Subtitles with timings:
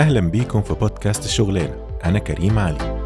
[0.00, 3.00] أهلا بيكم في بودكاست الشغلانة أنا كريم علي.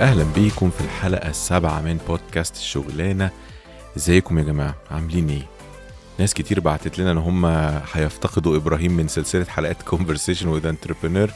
[0.00, 3.30] أهلا بيكم في الحلقة السابعة من بودكاست الشغلانة
[3.96, 5.51] إزيكم يا جماعة؟ عاملين إيه؟
[6.22, 7.46] ناس كتير بعتت لنا إن هم
[7.92, 11.30] هيفتقدوا إبراهيم من سلسلة حلقات conversation with entrepreneur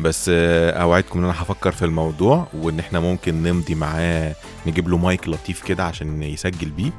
[0.00, 4.34] بس آه، أوعدكم إن أنا هفكر في الموضوع وإن إحنا ممكن نمضي معاه
[4.66, 6.90] نجيب له مايك لطيف كده عشان يسجل بيه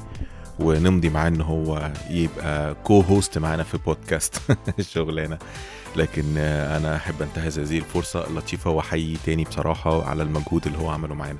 [0.58, 4.34] ونمضي معاه إن هو يبقى co-host معانا في بودكاست
[4.78, 5.38] الشغلانه
[5.96, 10.90] لكن آه، أنا أحب أنتهز هذه الفرصة اللطيفه واحيي تاني بصراحة على المجهود اللي هو
[10.90, 11.38] عمله معانا.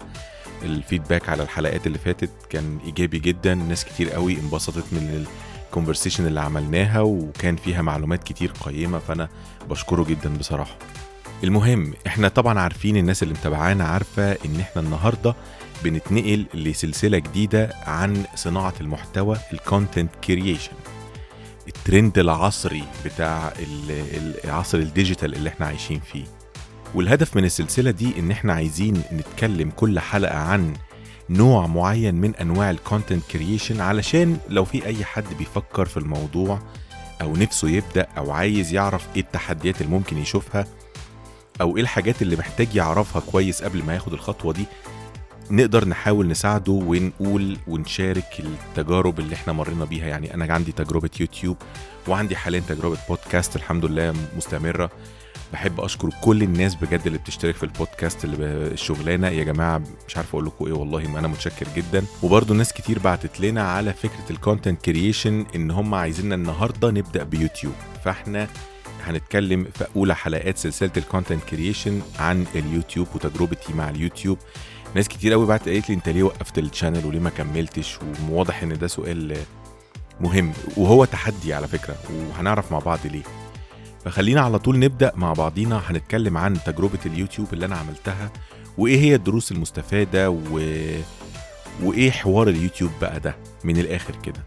[0.63, 5.27] ال feedback على الحلقات اللي فاتت كان إيجابي جدا ناس كتير قوي انبسطت من
[5.69, 9.29] ال conversation اللي عملناها وكان فيها معلومات كتير قيمة فأنا
[9.71, 10.77] بشكره جدا بصراحة.
[11.45, 15.35] المهم إحنا طبعا عارفين الناس اللي متابعانا عارفة إن إحنا النهارده
[15.85, 20.73] بنتنقل لسلسلة جديدة عن صناعة المحتوى ال content creation
[21.69, 26.25] الترند العصري بتاع ال- العصر ال digital اللي إحنا عايشين فيه.
[26.95, 30.75] والهدف من السلسلة دي إن إحنا عايزين نتكلم كل حلقة عن
[31.31, 36.59] نوع معين من أنواع ال content creation علشان لو في أي حد بيفكر في الموضوع
[37.23, 40.67] أو نفسه يبدأ أو عايز يعرف إيه التحديات اللي ممكن يشوفها
[41.61, 44.65] أو إيه الحاجات اللي محتاج يعرفها كويس قبل ما ياخد الخطوة دي
[45.51, 50.07] نقدر نحاول نساعده ونقول ونشارك التجارب اللي إحنا مرينا بيها.
[50.07, 51.57] يعني أنا عندي تجربة يوتيوب
[52.09, 54.91] وعندي حاليا تجربة بودكاست الحمد لله مستمرة.
[55.53, 59.29] بحب أشكر كل الناس بجد اللي بتشترك في البودكاست اللي الشغلانة.
[59.29, 62.05] يا جماعة مش عارف أقول لكم إيه والله ما أنا متشكر جدا.
[62.23, 67.23] وبرضه ناس كتير بعتت لنا على فكرة ال content creation إن هم عايزيننا النهارده نبدأ
[67.25, 67.75] بيوتيوب.
[68.05, 68.49] فإحنا
[69.05, 74.39] هنتكلم في أولى حلقات سلسلة ال content creation عن اليوتيوب وتجربتي مع اليوتيوب.
[74.95, 77.99] ناس كتير قوي بعت قالت لي أنت ليه وقفت ال channel وليه ما كملتش؟
[78.31, 79.37] وواضح إن ده سؤال
[80.21, 80.53] مهم.
[80.77, 83.23] وهو تحدي على فكرة وهنعرف مع بعض ليه.
[84.05, 85.83] فخلينا على طول نبدأ مع بعضينا.
[85.87, 88.31] هنتكلم عن تجربة اليوتيوب اللي أنا عملتها
[88.79, 90.61] وإيه هي الدروس المستفادة و...
[91.83, 94.43] وإيه حوار اليوتيوب بقى ده من الآخر كده.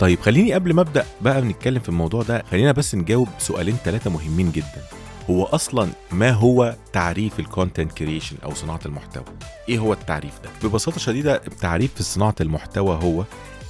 [0.00, 4.10] طيب خليني قبل ما أبدأ بقى نتكلم في الموضوع ده خلينا بس نجاوب سؤالين ثلاثة
[4.10, 4.82] مهمين جدا.
[5.30, 9.24] هو أصلا ما هو تعريف ال content creation أو صناعة المحتوى؟
[9.68, 13.24] إيه هو التعريف ده؟ ببساطة شديدة التعريف في صناعة المحتوى هو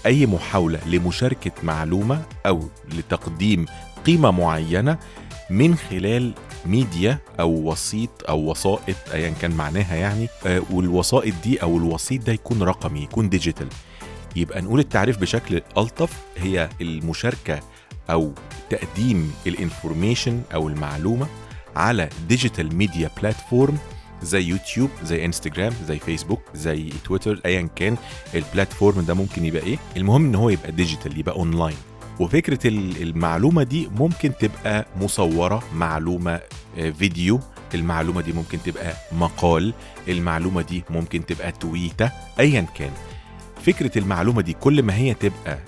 [0.06, 3.66] أي محاولة لمشاركة معلومة أو لتقديم
[4.06, 4.98] قيمة معينة
[5.50, 6.32] من خلال
[6.66, 12.32] ميديا أو وسيط أو وسائط ايا كان معناها يعني آه، والوسائط دي أو الوسيط ده
[12.32, 13.68] يكون رقمي يكون digital.
[14.36, 17.60] يبقى نقول التعريف بشكل ألطف هي المشاركة
[18.10, 18.32] أو
[18.70, 21.26] تقديم ال information أو المعلومة
[21.76, 23.78] على digital media platform
[24.24, 27.96] زي يوتيوب زي انستجرام زي فيسبوك زي تويتر ايا كان
[28.34, 29.76] ال platform ده ممكن يبقى إيه.
[29.96, 31.76] المهم إن هو يبقى digital يبقى أونلاين.
[32.20, 36.40] وفكرة ال- المعلومة دي ممكن تبقى مصورة معلومة
[36.78, 37.40] آه، فيديو.
[37.74, 39.74] المعلومة دي ممكن تبقى مقال.
[40.08, 42.10] المعلومة دي ممكن تبقى تويتة.
[42.40, 42.90] ايا كان.
[43.66, 45.58] فكرة المعلومة دي كل ما هي تبقى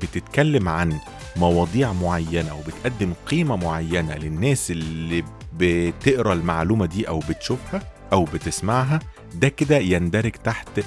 [0.00, 0.98] بتتكلم عن
[1.36, 5.24] مواضيع معينة أو بتقدم قيمة معينة للناس اللي
[5.58, 7.82] بتقرأ المعلومة دي أو بتشوفها
[8.12, 9.00] أو بتسمعها
[9.34, 10.80] ده كده يندرج تحت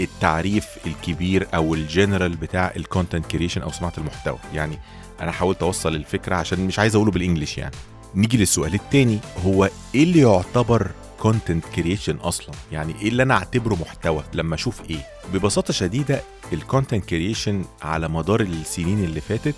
[0.00, 4.38] التعريف الكبير أو الجنرال بتاع ال content creation أو صناعة المحتوى.
[4.54, 4.78] يعني
[5.20, 7.74] أنا حاولت أوصل الفكرة عشان مش عايز أقوله بال English يعني.
[8.14, 13.74] نيجي للسؤال التاني هو إيه اللي يعتبر content creation أصلا؟ يعني إيه اللي أنا أعتبره
[13.74, 16.20] محتوى لما أشوف إيه؟ ببساطة شديدة
[16.52, 19.54] ال content creation على مدار السنين اللي فاتت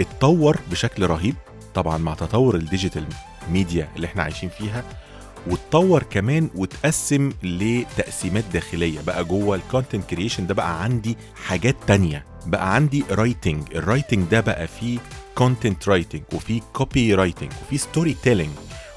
[0.00, 1.34] اتطور بشكل رهيب
[1.74, 3.04] طبعا مع تطور ال digital
[3.50, 4.84] media اللي إحنا عايشين فيها.
[5.46, 9.00] واتطور كمان واتقسم لتقسيمات داخلية.
[9.00, 12.24] بقى جوه ال content creation ده بقى عندي حاجات تانية.
[12.46, 14.98] بقى عندي writing ال writing ده بقى فيه
[15.34, 18.50] content writing وفي copywriting وفي storytelling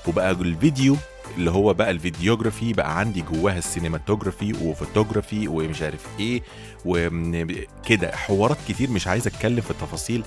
[0.08, 0.96] وبقى الفيديو
[1.38, 6.42] اللي هو بقى ال videography بقى عندي جواها ال cinematography و photography ومش عارف إيه
[6.86, 10.24] وكده حوارات كتير مش عايز اتكلم في التفاصيل.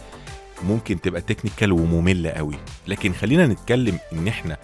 [0.63, 2.55] ممكن تبقى technical ومملة قوي.
[2.89, 4.57] لكن خلينا نتكلم ان إحنا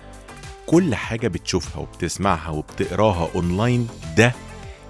[0.66, 4.32] كل حاجة بتشوفها وبتسمعها وبتقراها أونلاين ده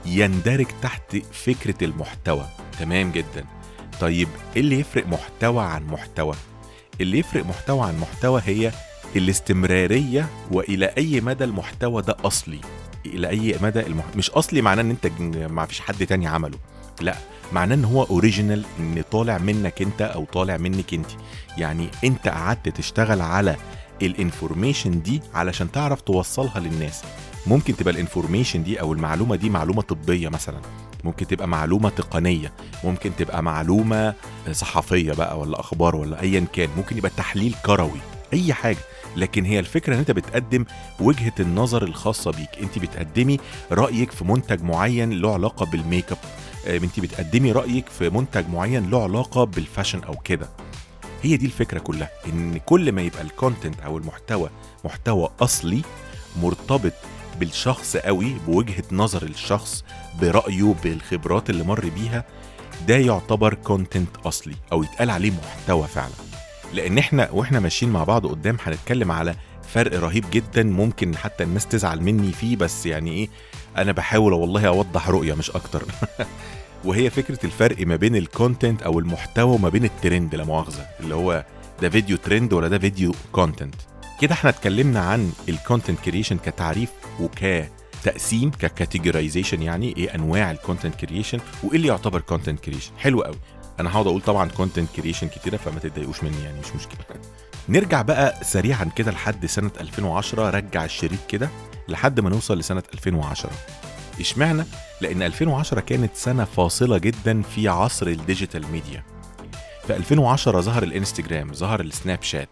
[0.06, 2.46] يندرج تحت فكرة المحتوى.
[2.80, 3.44] تمام جدا.
[4.00, 6.34] طيب إيه اللي يفرق محتوى عن محتوى؟
[7.00, 8.72] اللي يفرق محتوى عن محتوى هي
[9.16, 12.60] الاستمرارية وإلى أي مدى المحتوى ده أصلي.
[13.06, 14.04] إلى أي مدى المح...
[14.16, 16.58] مش أصلي معناه إن أنت ج- ما فيش حد تاني عمله.
[17.00, 17.16] لا
[17.52, 21.10] معناه إن هو original إن طالع منك أنت أو طالع منك أنت.
[21.58, 23.56] يعني أنت قعدت تشتغل على
[24.02, 27.02] ال information دي علشان تعرف توصلها للناس.
[27.46, 30.60] ممكن تبقى ال information دي أو المعلومة دي معلومة طبية مثلا.
[31.04, 32.52] ممكن تبقى معلومة تقنية.
[32.84, 34.14] ممكن تبقى معلومة
[34.52, 36.68] صحفية بقى ولا أخبار ولا ايا كان.
[36.76, 38.00] ممكن يبقى تحليل كروي
[38.32, 38.78] أي حاجة.
[39.16, 40.64] لكن هي الفكرة إن أنت بتقدم
[41.00, 42.48] وجهة النظر الخاصة بيك.
[42.62, 43.38] أنت بتقدمي
[43.72, 46.18] رأيك في منتج معين له علاقة بالميك اب
[46.66, 50.48] آه، أنت بتقدمي رأيك في منتج معين له علاقة بال fashion أو كده.
[51.22, 54.50] هي دي الفكرة كلها إن كل ما يبقى ال content أو المحتوى
[54.84, 55.82] محتوى أصلي
[56.42, 56.92] مرتبط
[57.40, 59.84] بالشخص قوي بوجهة نظر الشخص
[60.20, 62.24] برأيه بالخبرات اللي مر بيها
[62.88, 66.12] ده يعتبر content أصلي أو يتقال عليه محتوى فعلا.
[66.72, 69.34] لأن إحنا وإحنا ماشيين مع بعض قدام هنتكلم على
[69.74, 73.28] فرق رهيب جدا ممكن حتى الناس تزعل مني فيه بس يعني إيه
[73.76, 75.84] أنا بحاول والله أوضح رؤية مش أكتر.
[76.84, 81.14] وهي فكرة الفرق ما بين ال content أو المحتوى وما بين الترند لا مؤاخذة اللي
[81.14, 81.44] هو
[81.82, 83.74] ده فيديو ترند ولا ده فيديو content
[84.20, 86.90] كده إحنا اتكلمنا عن ال content creation كتعريف
[87.20, 93.22] وكتقسيم ك categorization يعني إيه أنواع ال content creation وإيه اللي يعتبر content creation حلو
[93.22, 93.38] قوي
[93.80, 97.00] أنا هقعد أقول طبعا content creation كتيرة فما تتضايقوش مني يعني مش مشكلة.
[97.68, 101.48] نرجع بقى سريعا كده لحد سنة 2010 رجع الشريط كده
[101.88, 103.50] لحد ما نوصل لسنة 2010
[104.20, 104.64] اشمعنى؟
[105.00, 109.02] لأن 2010 كانت سنة فاصلة جدا في عصر ال digital media.
[109.86, 112.48] في 2010 ظهر الإنستجرام ظهر السناب شات.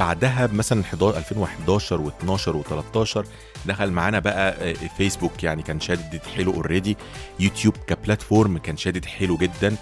[0.00, 3.26] بعدها مثلا 2011 و12 و13
[3.66, 6.96] دخل معانا بقى فيسبوك يعني كان شادد حيله already
[7.40, 9.76] يوتيوب ك platform كان شادد حيله جدا.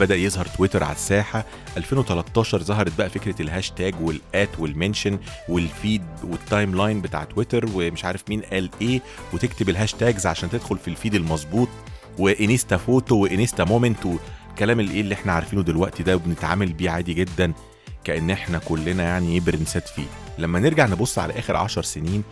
[0.00, 1.44] بدأ يظهر تويتر على الساحة.
[1.76, 5.18] 2013 ظهرت بقى فكرة الهاشتاج والآت والمنشن
[5.48, 9.00] والفيد والتايم لاين بتاع تويتر ومش عارف مين قال إيه
[9.32, 11.68] وتكتب ال hashtags عشان تدخل في ال feed المظبوط.
[12.18, 16.90] و insta photo و insta moment والكلام الايه اللي إحنا عارفينه دلوقتي ده وبنتعامل بيه
[16.90, 17.52] عادي جدا.
[18.04, 20.06] كأن إحنا كلنا يعني إيه برنسات فيه.
[20.38, 22.22] لما نرجع نبص على آخر عشر سنين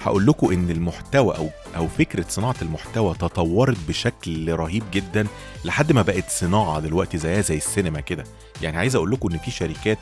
[0.00, 5.26] هقول لكم إن المحتوى أو أو فكرة صناعة المحتوى تطورت بشكل رهيب جدا
[5.64, 8.24] لحد ما بقت صناعة دلوقتي زيها زي السينما كده.
[8.62, 9.98] يعني عايز أقول لكم إن في شركات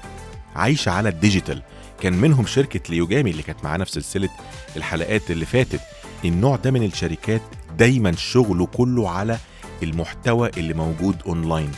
[0.57, 1.63] عايشة على ال digital.
[2.01, 4.29] كان منهم شركة ليوجامي اللي كانت معانا في سلسلة
[4.77, 5.81] الحلقات اللي فاتت.
[6.25, 7.43] النوع ده من الشركات
[7.79, 9.39] دايما شغله كله على
[9.83, 11.71] المحتوى اللي موجود أونلاين.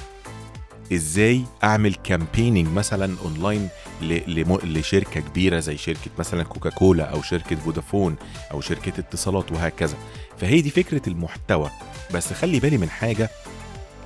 [0.92, 3.68] إزاي اعمل campaign مثلا اونلاين
[4.64, 8.16] لشركة كبيرة زي شركة مثلا كوكاكولا أو شركة فودافون
[8.52, 9.96] أو شركة اتصالات وهكذا.
[10.38, 11.70] فهي دي فكرة المحتوى.
[12.14, 13.30] بس خلي بالي من حاجة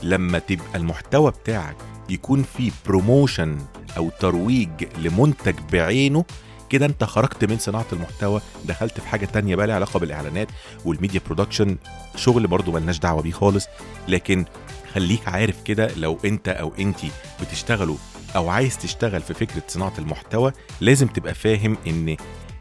[0.03, 1.77] لما تبقى المحتوى بتاعك
[2.09, 3.59] يكون فيه promotion
[3.97, 6.25] أو ترويج لمنتج بعينه
[6.71, 10.49] كده أنت خرجت من صناعة المحتوى دخلت في حاجة تانية بقى لها علاقة بالإعلانات
[10.85, 11.77] وال media production
[12.17, 13.67] شغل برضو ملناش دعوة بيه خالص.
[14.09, 14.45] لكن
[14.95, 17.11] خليك عارف كده لو انت أو انتي
[17.41, 17.97] بتشتغلوا
[18.37, 22.17] أو عايز تشتغل في فكرة صناعة المحتوى لازم تبقى فاهم إن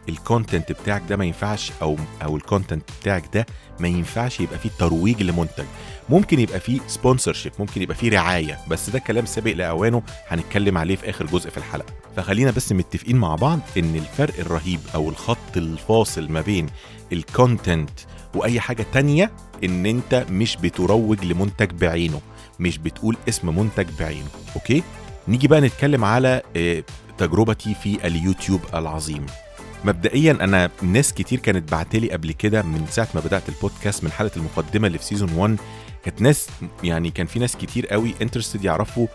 [0.10, 3.45] ال content بتاعك ده ما ينفعش أو أو ال content بتاعك ده
[3.80, 5.66] ما ينفعش يبقى فيه ترويج لمنتج.
[6.10, 10.95] ممكن يبقى فيه sponsorship ممكن يبقى فيه رعاية بس ده كلام سابق لأوانه هنتكلم عليه
[10.95, 11.94] في آخر جزء في الحلقة.
[12.16, 16.68] فخلينا بس متفقين مع بعض إن الفرق الرهيب أو الخط الفاصل ما بين
[17.13, 17.90] ال content
[18.36, 19.31] وأي حاجة تانية
[19.63, 22.22] إن أنت مش بتروج لمنتج بعينه
[22.60, 24.84] مش بتقول اسم منتج بعينه okay؟
[25.28, 26.84] نيجي بقى نتكلم على آه،
[27.18, 29.25] تجربتي في اليوتيوب العظيم.
[29.86, 34.38] مبدئيا أنا ناس كتير كانت بعتلي قبل كده من ساعة ما بدأت البودكاست من حلقة
[34.38, 35.58] المقدمة اللي في season 1
[36.06, 36.48] كانت ناس
[36.84, 39.08] يعني كان في ناس كتير قوي interested يعرفوا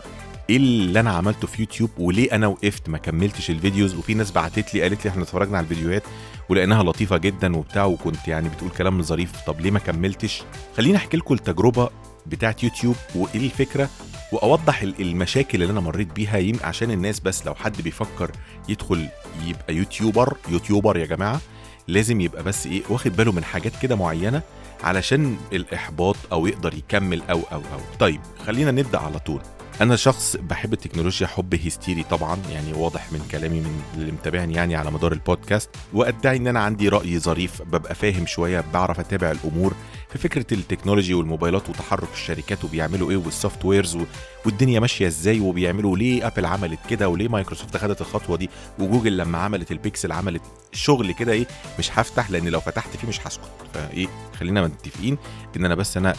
[0.49, 4.31] إيه اللي أنا عملته في يوتيوب وليه أنا وقفت ما كملتش ال videos؟ وفي ناس
[4.31, 6.03] بعتت لي قالت لي إحنا اتفرجنا على الفيديوهات
[6.49, 9.31] ولقيناها لطيفة جدا وبتاع وكنت يعني بتقول كلام ظريف.
[9.47, 10.43] طب ليه ما كملتش؟
[10.77, 11.89] خليني أحكي لكم التجربة
[12.25, 13.89] بتاعت يوتيوب وإيه الفكرة
[14.31, 16.65] وأوضح ال- المشاكل اللي أنا مريت بيها.
[16.67, 18.31] عشان الناس بس لو حد بيفكر
[18.69, 19.07] يدخل
[19.45, 21.41] يبقى يوتيوبر يوتيوبر يا جماعة
[21.87, 24.41] لازم يبقى بس إيه واخد باله من حاجات كده معينة
[24.83, 27.79] علشان الإحباط أو يقدر يكمل أو أو أو.
[27.99, 29.41] طيب خلينا نبدأ على طول.
[29.81, 34.75] أنا شخص بحب التكنولوجيا حب هستيري طبعا يعني واضح من كلامي من اللي متابعني يعني
[34.75, 39.73] على مدار البودكاست وأدعي إن أنا عندي رأي ظريف ببقى فاهم شوية بعرف أتابع الأمور
[40.09, 43.97] في فكرة ال technology والموبايلات وتحرك الشركات وبيعملوا إيه وال softwares.
[44.45, 49.37] والدنيا ماشية إزاي وبيعملوا ليه أبل عملت كده وليه مايكروسوفت خدت الخطوة دي وجوجل لما
[49.37, 50.41] عملت البيكسل عملت
[50.73, 51.47] شغل كده إيه
[51.79, 54.07] مش هفتح لأن لو فتحت فيه مش هسكت فإيه
[54.39, 55.17] خلينا متفقين
[55.57, 56.15] إن أنا بس أنا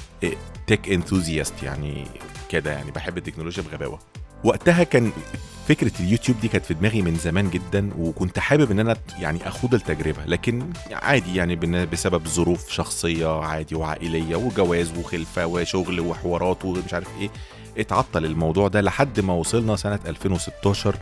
[0.66, 2.04] tech enthusiast يعني
[2.48, 3.98] كده يعني بحب التكنولوجيا بغباوة.
[4.44, 5.12] وقتها كان
[5.68, 9.74] فكرة اليوتيوب دي كانت في دماغي من زمان جدا وكنت حابب إن أنا يعني أخوض
[9.74, 17.08] التجربة لكن عادي يعني بسبب ظروف شخصية عادي وعائلية وجواز وخلفة وشغل وحوارات ومش عارف
[17.20, 17.30] إيه
[17.78, 20.96] اتعطل الموضوع ده لحد ما وصلنا سنة 2016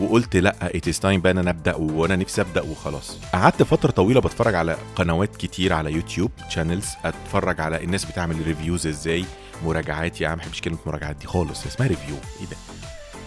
[0.00, 3.18] وقلت لأ it is time بقى أنا أبدأ وأنا نفسي أبدأ وخلاص.
[3.32, 8.86] قعدت فترة طويلة بتفرج على قنوات كتير على يوتيوب channels أتفرج على الناس بتعمل reviews
[8.86, 9.24] إزاي.
[9.64, 12.56] مراجعات يا عم ما بحبش كلمة مراجعات دي خالص اسمها review إيه ده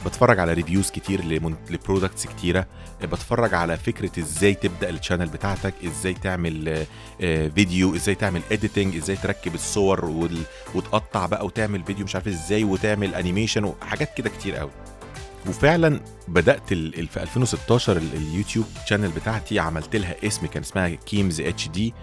[0.06, 1.26] بتفرج على reviews كتير.
[1.70, 2.66] ل products كتيرة
[3.04, 6.86] بتفرج على فكرة إزاي تبدأ ال channel بتاعتك إزاي تعمل آه،
[7.22, 10.30] آه، فيديو إزاي تعمل editing إزاي تركب الصور.
[10.76, 14.72] وتقطع بقى وتعمل فيديو مش عارف إزاي وتعمل animation وحاجات كده كتير قوي
[15.48, 21.94] وفعلا بدأت في 2016 ال- اليوتيوب channel بتاعتي عملت لها اسم كان اسمها كيمز HD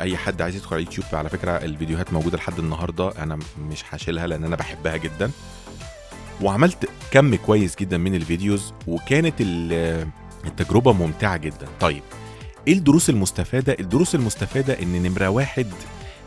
[0.00, 4.26] أي حد عايز يدخل على اليوتيوب على فكرة الفيديوهات موجودة لحد النهارده أنا مش هشيلها
[4.26, 5.30] لأن أنا بحبها جدا.
[6.42, 10.08] وعملت كم كويس جدا من ال videos وكانت ال-
[10.44, 11.66] التجربة ممتعة جدا.
[11.80, 12.02] طيب
[12.68, 15.66] إيه الدروس المستفادة؟ الدروس المستفادة إن نمرة واحد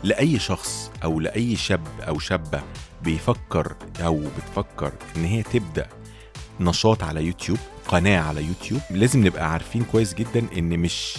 [0.04, 2.62] لأي شخص أو لأي شاب أو شابة
[3.02, 5.86] بيفكر أو بتفكر إن هي تبدأ
[6.60, 7.58] نشاط على يوتيوب
[7.88, 11.14] قناة على يوتيوب لازم نبقى عارفين كويس جدا إن مش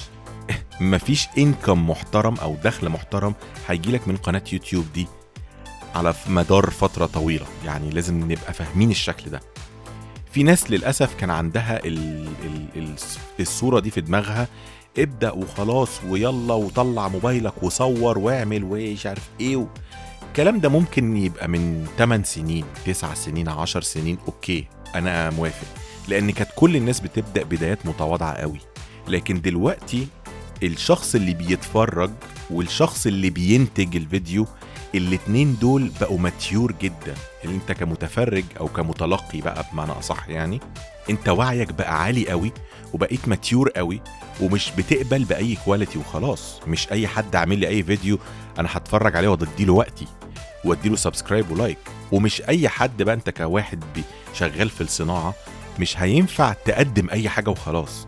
[0.82, 3.34] مفيش income محترم أو دخل محترم
[3.68, 5.08] هيجيلك من قناة يوتيوب دي
[5.96, 7.46] على مدار فترة طويلة.
[7.66, 9.40] يعني لازم نبقى فاهمين الشكل ده.
[10.32, 12.96] في ناس للأسف كان عندها ال ال ال
[13.40, 14.48] الصورة دي في دماغها
[14.98, 19.66] ابدأ وخلاص ويلا وطلع موبايلك وصور واعمل ومش عارف إيه و...
[20.28, 25.68] الكلام ده ممكن يبقى من 8 سنين 9 سنين 10 سنين أوكي أنا موافق.
[26.08, 28.60] لأن كانت كل الناس بتبدأ بدايات متواضعة قوي.
[29.08, 30.08] لكن دلوقتي
[30.64, 32.12] الشخص اللي بيتفرج
[32.50, 34.48] والشخص اللي بينتج الفيديو
[34.96, 37.16] الاتنين دول بقوا mature جدا.
[37.44, 40.60] اللي انت كمتفرج أو كمتلقي بقى بمعنى أصح يعني
[41.10, 42.52] انت وعيك بقى عالي قوي
[42.94, 44.02] وبقيت mature قوي
[44.42, 46.60] ومش بتقبل بأي quality وخلاص.
[46.68, 48.20] مش أي حد عامل لي أي فيديو
[48.60, 50.08] أنا هتفرج عليه واديله وقتي
[50.66, 51.78] واديله subscribe و like
[52.12, 53.84] ومش أي حد بقى انت كواحد
[54.34, 55.34] شغال في الصناعة
[55.80, 58.08] مش هينفع تقدم أي حاجة وخلاص.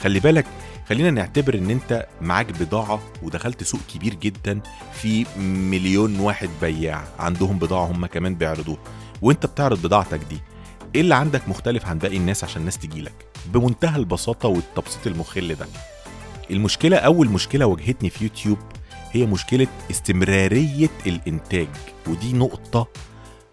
[0.00, 0.44] خلي بالك
[0.88, 4.60] خلينا نعتبر إن أنت معاك بضاعة ودخلت سوق كبير جدا
[4.92, 8.78] في مليون واحد بياع عندهم بضاعة هم كمان بيعرضوها.
[9.22, 10.38] وأنت بتعرض بضاعتك دي
[10.94, 15.66] إيه اللي عندك مختلف عن باقي الناس عشان الناس تجيلك بمنتهى البساطة والتبسيط المخل ده.
[16.50, 18.58] المشكلة أول مشكلة واجهتني في يوتيوب
[19.12, 21.68] هي مشكلة استمرارية الإنتاج.
[22.06, 22.88] ودي نقطة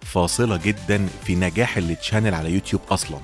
[0.02, 3.20] فاصلة جدا في نجاح ال channel على يوتيوب أصلا.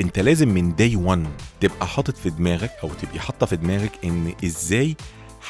[0.00, 1.26] أنت لازم من day 1
[1.62, 4.96] تبقى حاطط في دماغك أو تبقي حاطة في دماغك إن إزاي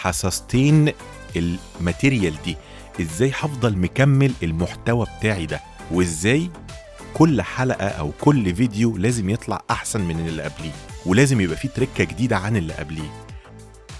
[0.02, 0.92] ه sustain
[1.36, 2.56] ال material دي؟
[3.00, 6.50] إزاي هفضل مكمل المحتوى بتاعي ده؟ وإزاي
[7.14, 10.72] كل حلقة أو كل فيديو لازم يطلع أحسن من اللي قبليه؟
[11.06, 13.24] ولازم يبقى فيه تكة جديدة عن اللي قبليه؟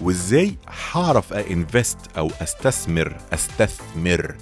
[0.00, 0.57] وإزاي
[0.92, 4.35] هعرف invest أو أستثمر أستثمر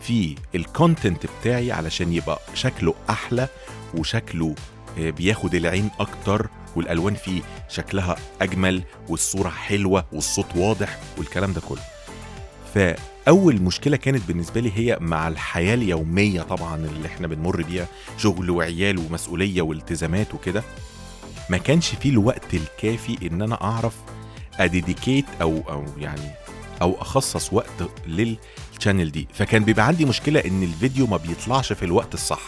[0.00, 3.48] في ال content بتاعي علشان يبقى شكله أحلى
[3.94, 4.54] وشكله
[4.98, 11.80] آه، بياخد العين أكتر والألوان فيه شكلها أجمل والصورة حلوة والصوت واضح والكلام ده كله.
[12.74, 17.86] فأول مشكلة كانت بالنسبة لي هي مع الحياة اليومية طبعا اللي إحنا بنمر بيها
[18.18, 20.62] شغل وعيال ومسؤولية والتزامات وكده.
[21.50, 23.94] ما كانش فيه الوقت الكافي إن أنا أعرف
[24.58, 26.30] أديديكيت أو أو يعني
[26.82, 29.28] أو أخصص وقت للشانل دي.
[29.34, 32.40] فكان بيبقى عندي مشكلة إن الفيديو ما بيطلعش في الوقت الصح.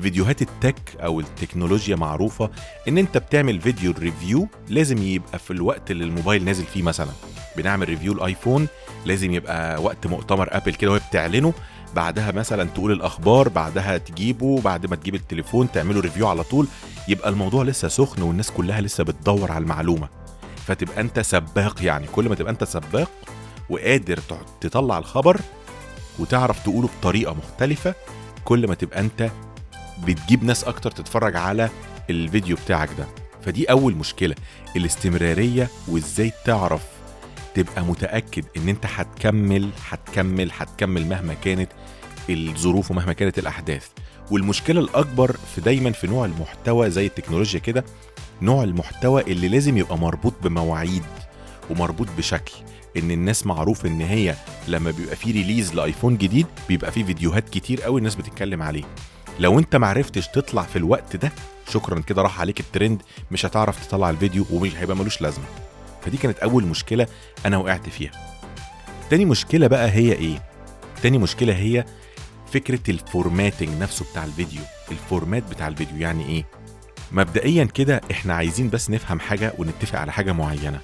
[0.00, 2.50] فيديوهات ال tech أو التكنولوجيا معروفة
[2.88, 7.10] إن أنت بتعمل فيديو review لازم يبقى في الوقت اللي الموبايل نازل فيه مثلا.
[7.56, 8.68] بنعمل review الآيفون
[9.04, 11.52] لازم يبقى وقت مؤتمر آبل كده وهي بتعلنه.
[11.94, 16.68] بعدها مثلا تقول الأخبار بعدها تجيبه بعد ما تجيب التليفون تعمله review على طول.
[17.08, 20.08] يبقى الموضوع لسه سخن والناس كلها لسه بتدور على المعلومة.
[20.66, 22.06] فتبقى أنت سباق يعني.
[22.06, 23.10] كل ما تبقى أنت سباق
[23.70, 24.18] وقادر
[24.60, 25.40] تطلع الخبر
[26.18, 27.94] وتعرف تقوله بطريقة مختلفة
[28.44, 29.30] كل ما تبقى أنت
[30.04, 31.70] بتجيب ناس أكتر تتفرج على
[32.10, 33.06] الفيديو بتاعك ده.
[33.44, 34.34] فدي أول مشكلة
[34.76, 36.82] الاستمرارية وإزاي تعرف
[37.54, 41.68] تبقى متأكد إن أنت هتكمل هتكمل هتكمل مهما كانت
[42.30, 43.86] الظروف ومهما كانت الأحداث.
[44.30, 47.84] والمشكلة الأكبر في دايما في نوع المحتوى زي التكنولوجيا كده
[48.42, 51.02] نوع المحتوى اللي لازم يبقى مربوط بمواعيد
[51.70, 52.52] ومربوط بشكل.
[52.96, 54.34] إن الناس معروف إن هي
[54.68, 58.84] لما بيبقى في release لآيفون جديد بيبقى في فيديوهات كتير قوي الناس بتتكلم عليه.
[59.38, 61.32] لو انت معرفتش تطلع في الوقت ده
[61.68, 65.44] شكرا كده راح عليك الترند مش هتعرف تطلع الفيديو ومش هيبقى ملوش لازمة.
[66.02, 67.06] فدي كانت أول مشكلة
[67.46, 68.10] أنا وقعت فيها.
[69.10, 70.42] تاني مشكلة بقى هي إيه؟
[71.02, 71.84] تاني مشكلة هي
[72.52, 74.60] فكرة ال formatting نفسه بتاع الفيديو.
[74.90, 76.44] ال format بتاع الفيديو يعني إيه؟
[77.12, 80.80] مبدئيا كده إحنا عايزين بس نفهم حاجة ونتفق على حاجة معينة.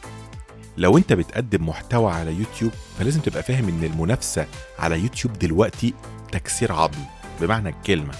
[0.76, 4.46] لو أنت بتقدم محتوى على يوتيوب فلازم تبقى فاهم إن المنافسة
[4.78, 5.94] على يوتيوب دلوقتي
[6.32, 7.04] تكسير عظم.
[7.40, 8.14] بمعنى الكلمة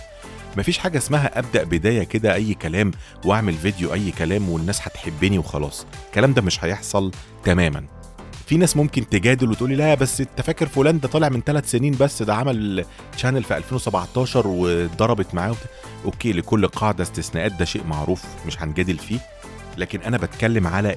[0.56, 2.90] مفيش حاجة اسمها أبدأ بداية كده أي كلام
[3.24, 5.86] وأعمل فيديو أي كلام والناس هتحبني وخلاص.
[6.06, 7.10] الكلام ده مش هيحصل
[7.44, 7.84] تماما.
[8.46, 11.96] في ناس ممكن تجادل وتقولي لا بس أنت فاكر فلان ده طالع من ثلاث سنين
[12.00, 12.84] بس ده عمل
[13.16, 15.66] channel في 2017 وضربت معاه وبتاع.
[16.04, 19.18] okay لكل قاعدة استثناءات ده شيء معروف مش هنجادل فيه.
[19.76, 20.96] لكن أنا بتكلم على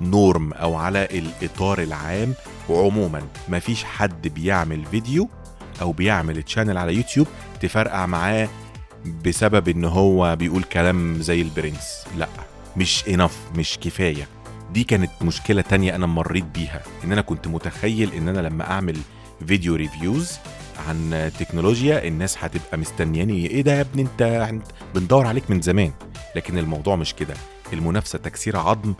[0.00, 2.34] ال norm أو على الإطار العام.
[2.68, 5.28] وعموما مفيش حد بيعمل فيديو
[5.82, 7.26] أو بيعمل channel على يوتيوب
[7.60, 8.48] تفرقع معاه
[9.24, 12.04] بسبب إن هو بيقول كلام زي البرنس.
[12.16, 12.28] لا
[12.76, 14.28] مش enough مش كفاية.
[14.72, 16.82] دي كانت مشكلة تانية أنا مريت بيها.
[17.04, 18.96] إن أنا كنت متخيل إن أنا لما أعمل
[19.46, 20.32] فيديو reviews
[20.88, 23.46] عن تكنولوجيا الناس هتبقى مستنياني.
[23.46, 24.62] إيه ده يا ابني؟ أنت
[24.94, 25.92] بندور عليك من زمان.
[26.36, 27.34] لكن الموضوع مش كده.
[27.72, 28.94] المنافسة تكسير عظم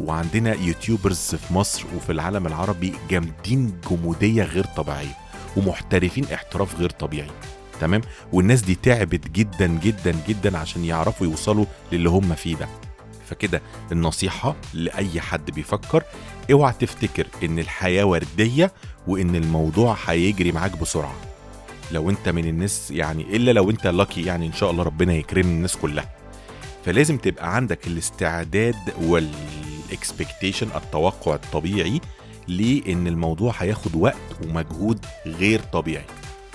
[0.00, 5.16] وعندنا YouTubers في مصر وفي العالم العربي جامدين جمودية غير طبيعية
[5.56, 7.30] ومحترفين احتراف غير طبيعي.
[7.80, 8.00] تمام؟
[8.32, 12.68] والناس دي تعبت جدا جدا جدا عشان يعرفوا يوصلوا للي هم فيه ده.
[13.26, 16.02] فكده النصيحة لأي حد بيفكر
[16.52, 18.72] اوعى تفتكر إن الحياة وردية
[19.06, 21.14] وإن الموضوع هيجري معاك بسرعة.
[21.92, 25.46] لو أنت من الناس يعني إلا لو أنت لاكي يعني إن شاء الله ربنا يكرم
[25.46, 26.08] الناس كلها.
[26.84, 32.00] فلازم تبقى عندك الاستعداد والاكسبكتيشن التوقع الطبيعي
[32.48, 36.04] لإن الموضوع هياخد وقت ومجهود غير طبيعي.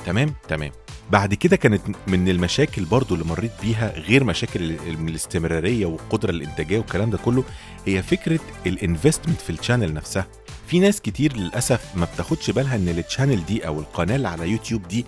[0.05, 0.71] تمام؟ تمام.
[1.11, 7.09] بعد كده كانت من المشاكل برضو اللي مريت بيها غير مشاكل الاستمرارية والقدرة الإنتاجية والكلام
[7.09, 7.43] ده كله
[7.85, 10.27] هي فكرة ال investment في ال channel نفسها.
[10.67, 14.49] في ناس كتير للأسف ما بتاخدش بالها إن ال channel دي أو القناة اللي على
[14.49, 15.05] يوتيوب دي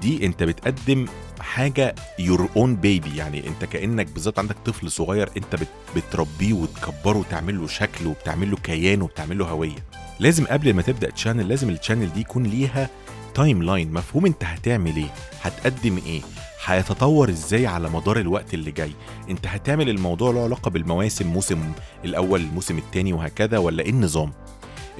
[0.00, 1.06] دي أنت بتقدم
[1.40, 7.18] حاجة your own baby يعني أنت كأنك بالظبط عندك طفل صغير أنت بت بتربيه وتكبره
[7.18, 9.84] وتعمل له شكل وبتعمل له كيان وبتعمل له هوية.
[10.20, 12.90] لازم قبل ما تبدأ channel لازم ال channel دي يكون ليها
[13.34, 16.20] timeline مفهوم انت هتعمل إيه؟ هتقدم إيه؟
[16.64, 18.92] هيتطور إزاي على مدار الوقت اللي جاي؟
[19.30, 21.72] انت هتعمل الموضوع له علاقة بالمواسم موسم
[22.04, 24.32] الأول الموسم الثاني وهكذا ولا إيه النظام؟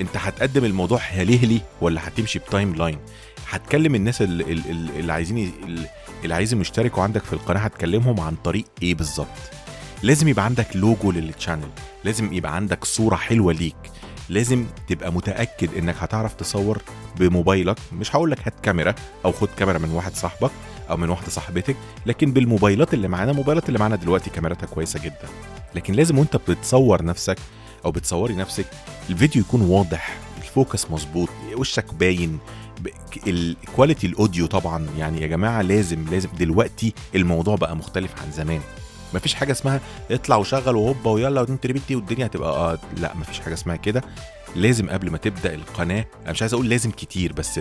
[0.01, 2.99] انت هتقدم الموضوع هلهلي ولا هتمشي ب timeline
[3.51, 5.53] هتكلم الناس اللي, اللي, عايزين
[6.25, 9.27] اللي عايزهم يشتركوا عندك في القناة هتكلمهم عن طريق إيه بالظبط؟
[10.03, 11.69] لازم يبقى عندك logo لل channel
[12.05, 13.77] لازم يبقى عندك صورة حلوة ليك.
[14.31, 16.79] لازم تبقى متأكد إنك هتعرف تصور
[17.17, 17.77] بموبايلك.
[17.93, 20.51] مش هقول لك هات كاميرا أو خد كاميرا من واحد صاحبك
[20.91, 25.29] أو من واحدة صاحبتك لكن بالموبايلات اللي معانا الموبايلات اللي معانا دلوقتي كاميراتها كويسة جدا.
[25.75, 27.39] لكن لازم وأنت بتصور نفسك
[27.85, 28.67] أو بتصوري نفسك
[29.11, 32.39] الفيديو يكون واضح ال focus مظبوط وشك باين
[33.27, 34.87] ال quality ال audio طبعا.
[34.99, 38.61] يعني يا جماعة لازم لازم دلوقتي الموضوع بقى مختلف عن زمان.
[39.15, 43.55] مفيش حاجة اسمها اطلع وشغل وهوبا ويلا وانت ريبيتي والدنيا هتبقى آه لا مفيش حاجة
[43.55, 44.03] اسمها كده.
[44.57, 47.61] لازم قبل ما تبدأ القناة أنا مش عايز أقول لازم كتير بس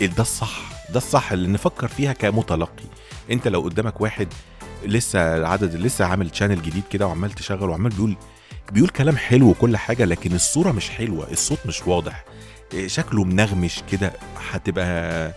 [0.00, 2.84] ده الصح ده الصح اللي نفكر فيها كمتلقي.
[3.30, 4.28] أنت لو قدامك واحد
[4.84, 8.16] لسه عدد لسه عامل channel جديد كده وعمال تشغل وعمال بيقول
[8.72, 12.24] بيقول كلام حلو وكل حاجة لكن الصورة مش حلوة الصوت مش واضح
[12.74, 14.12] إيه، شكله منغمش كده
[14.50, 15.32] هتبقى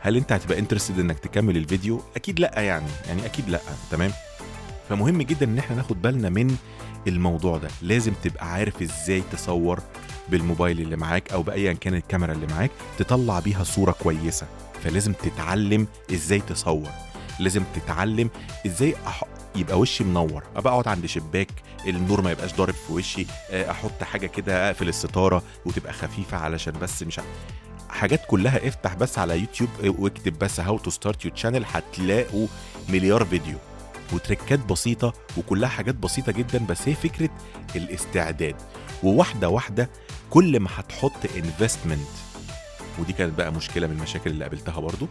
[0.00, 3.60] هل أنت هتبقى interested إنك تكمل الفيديو؟ أكيد لأ يعني يعني أكيد لأ
[3.90, 4.12] تمام؟
[4.88, 6.56] فمهم جدا إن إحنا ناخد بالنا من
[7.06, 7.68] الموضوع ده.
[7.82, 9.80] لازم تبقى عارف إزاي تصور
[10.28, 14.46] بالموبايل اللي معاك أو أيا كان الكاميرا اللي معاك تطلع بيها صورة كويسة.
[14.84, 16.88] فلازم تتعلم إزاي تصور.
[17.38, 18.30] لازم تتعلم
[18.66, 19.24] إزاي أح...
[19.56, 20.42] يبقى وشي منور.
[20.56, 21.48] أبقى أقعد عند شباك
[21.86, 26.72] النور ما يبقاش ضارب في وشي آه، أحط حاجة كده أقفل الستارة وتبقى خفيفة علشان
[26.82, 27.20] بس مش
[27.88, 32.46] حاجات كلها افتح بس على يوتيوب واكتب بس how to start your channel هتلاقوا
[32.88, 33.56] مليار فيديو.
[34.12, 37.30] وتريكات بسيطة وكلها حاجات بسيطة جدا بس هي فكرة
[37.76, 38.54] الاستعداد.
[39.02, 39.90] وواحدة واحدة
[40.30, 42.08] كل ما هتحط investment
[42.98, 45.06] ودي كانت بقى مشكلة من المشاكل اللي قابلتها برضو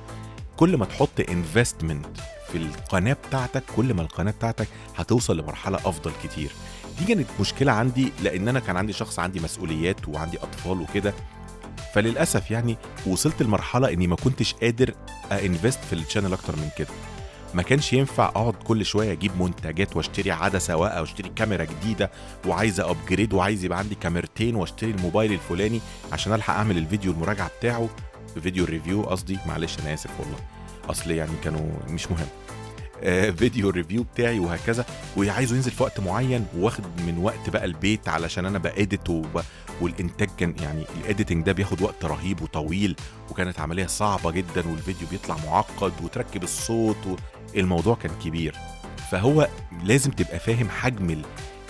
[0.58, 2.06] كل ما تحط investment
[2.52, 6.52] في القناة بتاعتك كل ما القناة بتاعتك هتوصل لمرحلة أفضل كتير.
[7.00, 11.14] دي كانت مشكلة عندي لأن أنا كان عندي شخص عندي مسؤوليات وعندي أطفال وكده.
[11.94, 14.94] فللأسف يعني وصلت لمرحلة إني ما كنتش قادر
[15.32, 16.88] invest في ال channel أكتر من كده.
[17.54, 22.12] ما كانش ينفع اقعد كل شوية أجيب منتجات واشتري عدسه واقعد اشتري كاميرا جديدة
[22.48, 27.90] وعايز upgrade وعايز يبقى عندي كاميرتين واشتري الموبايل الفلاني عشان الحق اعمل الفيديو المراجعة بتاعه
[28.44, 29.38] فيديو ال review قصدي.
[29.48, 30.38] معلش أنا آسف والله.
[30.90, 32.28] اصل يعني كانوا مش مهم.
[33.04, 34.86] آه، فيديو ال review بتاعي وهكذا.
[35.18, 39.42] وعايزه ينزل في وقت معين واخد من وقت بقى البيت علشان أنا ب edit وب...
[39.82, 42.96] والإنتاج كان يعني ال editing ده بياخد وقت رهيب وطويل
[43.30, 47.16] وكانت عملية صعبة جدا والفيديو بيطلع معقد وتركب الصوت و...
[47.56, 48.56] الموضوع كان كبير.
[49.12, 49.48] فهو
[49.84, 51.22] لازم تبقى فاهم حجم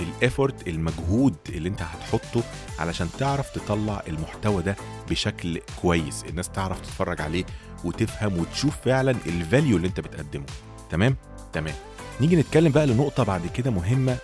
[0.02, 2.44] ال effort المجهود اللي انت هتحطه
[2.80, 4.76] علشان تعرف تطلع المحتوى ده
[5.10, 6.24] بشكل كويس.
[6.30, 7.44] الناس تعرف تتفرج عليه
[7.84, 10.46] وتفهم وتشوف فعلا ال value اللي انت بتقدمه.
[10.89, 11.15] تمام؟
[11.54, 11.76] تمام.
[12.22, 14.17] نيجي نتكلم بقى لنقطة بعد كده مهمة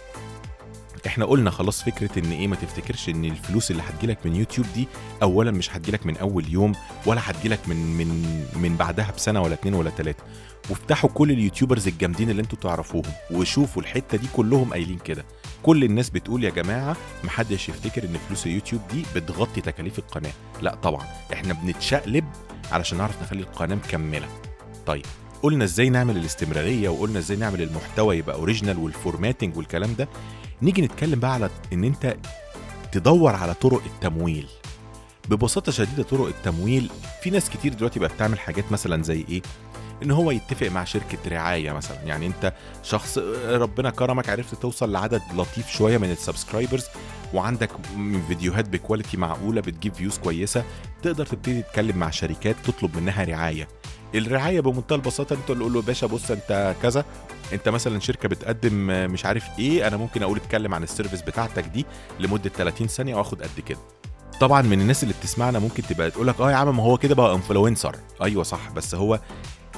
[1.06, 4.88] إحنا قلنا خلاص فكرة إن إيه ما تفتكرش إن الفلوس اللي هتجيلك من يوتيوب دي
[5.24, 8.08] اولا مش هتجيلك من أول يوم ولا هتجيلك من من
[8.56, 10.24] من بعدها بسنة ولا اتنين ولا تلاتة.
[10.70, 15.26] وافتحوا كل ال YouTubers الجامدين اللي أنتوا تعرفوهم وشوفوا الحتة دي كلهم قايلين كده.
[15.64, 20.32] كل الناس بتقول يا جماعة محدش يفتكر إن فلوس اليوتيوب دي بتغطي تكاليف القناة.
[20.62, 22.26] لا طبعا إحنا بنتشقلب
[22.72, 24.28] علشان نعرف نخلي القناة مكملة.
[24.86, 25.06] طيب
[25.44, 30.08] قلنا إزاي نعمل الاستمرارية وقلنا إزاي نعمل المحتوى يبقى original وال formatting والكلام ده؟
[30.62, 32.18] نيجي نتكلم بقى على إن أنت
[32.92, 34.48] تدور على طرق التمويل.
[35.30, 36.90] ببساطة شديدة طرق التمويل
[37.24, 39.42] في ناس كتير دلوقتي بقت بتعمل حاجات مثلا زي إيه؟
[40.04, 41.98] إن هو يتفق مع شركة رعاية مثلا.
[42.06, 46.86] يعني أنت شخص ربنا كرمك عرفت توصل لعدد لطيف شوية من ال subscribers
[47.34, 47.70] وعندك
[48.28, 50.64] فيديوهات ب quality معقولة بتجيب views كويسة
[51.02, 53.68] تقدر تبتدي تتكلم مع شركات تطلب منها رعاية.
[54.16, 57.06] الرعاية بمنتهى البساطة أنت تقول له باشا بص أنت كذا.
[57.54, 58.74] أنت مثلا شركة بتقدم
[59.12, 61.86] مش عارف إيه أنا ممكن أقول اتكلم عن ال service بتاعتك دي
[62.20, 63.80] لمدة 30 ثانية وآخد قد كده.
[64.40, 67.16] طبعا من الناس اللي بتسمعنا ممكن تبقى تقول لك آه يا عم ما هو كده
[67.16, 69.20] بقى influencer أيوه صح بس هو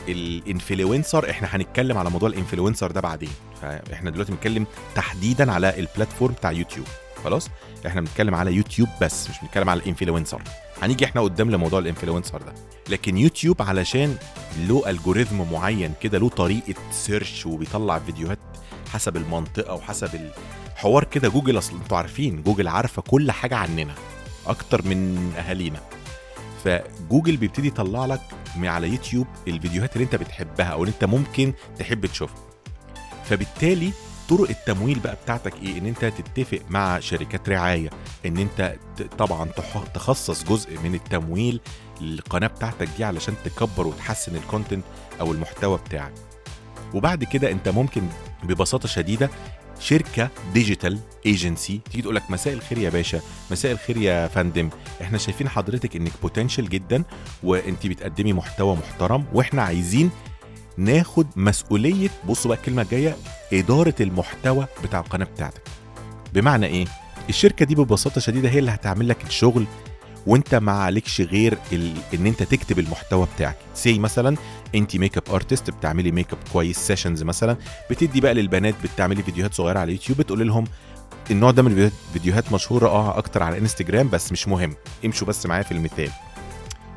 [0.07, 3.29] ال influencer إحنا هنتكلم على موضوع ال influencer ده بعدين.
[3.61, 4.65] فإحنا دلوقتي بنتكلم
[4.95, 6.85] تحديدا على ال platform بتاع يوتيوب.
[7.23, 7.49] خلاص؟
[7.87, 10.41] إحنا بنتكلم على يوتيوب بس مش بنتكلم على ال influencer
[10.81, 12.53] هنيجي إحنا قدام لموضوع ال influencer ده.
[12.89, 14.17] لكن يوتيوب علشان
[14.67, 18.39] له algorithm معين كده له طريقة search وبيطلع فيديوهات
[18.93, 20.29] حسب المنطقة وحسب
[20.75, 23.93] الحوار كده جوجل أصل أنتوا عارفين جوجل عارفة كل حاجة عننا
[24.47, 25.79] أكتر من أهالينا.
[26.63, 28.21] فجوجل بيبتدي يطلع لك
[28.55, 32.37] من على يوتيوب الفيديوهات اللي انت بتحبها أو اللي انت ممكن تحب تشوفها.
[33.25, 33.91] فبالتالي
[34.29, 37.89] طرق التمويل بقى بتاعتك إيه؟ إن أنت تتفق مع شركات رعاية
[38.25, 38.75] إن أنت
[39.17, 39.49] طبعا
[39.93, 41.59] تخصص جزء من التمويل
[42.01, 44.83] للقناة بتاعتك دي علشان تكبر وتحسن ال content
[45.21, 46.13] أو المحتوى بتاعك.
[46.93, 48.01] وبعد كده أنت ممكن
[48.43, 49.29] ببساطة شديدة
[49.79, 54.69] شركة digital agency تيجي تقول لك مساء الخير يا باشا مساء الخير يا فندم.
[55.01, 57.03] إحنا شايفين حضرتك إنك potential جدا
[57.43, 60.11] وأنت بتقدمي محتوى محترم وإحنا عايزين
[60.79, 63.15] ناخد مسؤولية بصوا بقى الكلمة الجاية
[63.53, 65.61] إدارة المحتوى بتاع القناة بتاعتك.
[66.33, 66.85] بمعنى إيه؟
[67.29, 69.65] الشركة دي ببساطة شديدة هي اللي هتعمل لك الشغل
[70.27, 71.93] وأنت ما عليكش غير ال...
[72.13, 73.55] إن أنت تكتب المحتوى بتاعك.
[73.75, 74.37] say مثلا
[74.75, 77.57] انت makeup artist بتعملي ميك اب كويس sessions مثلا
[77.89, 80.63] بتدي بقى للبنات بتعملي فيديوهات صغيرة على اليوتيوب بتقول لهم
[81.31, 81.71] النوع ده من
[82.11, 84.75] الفيديوهات مشهورة آه أكتر على إنستجرام بس مش مهم.
[85.05, 86.09] امشوا بس معايا في المثال.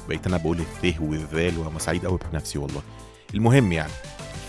[0.09, 2.83] بقيت أنا بقول الث والذال وأنا سعيد قوي بنفسي والله.
[3.35, 3.93] المهم يعني.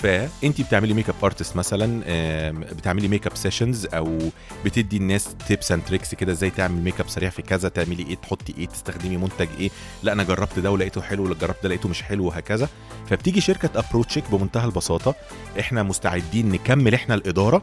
[0.02, 2.04] فانت بتعملي makeup artist مثلا
[2.52, 4.20] بتعملي makeup sessions أو
[4.66, 8.16] بتدي الناس tips and tricks كده إزاي تعمل ميك اب سريع في كذا تعملي إيه
[8.16, 9.70] تحطي إيه تستخدمي منتج إيه.
[10.04, 12.70] لا أنا جربت ده ولقيته حلو ولا جربت ده لقيته مش حلو وهكذا.
[13.10, 15.16] فبتيجي شركة approach ك بمنتهى البساطة.
[15.60, 17.62] إحنا مستعدين نكمل إحنا الإدارة.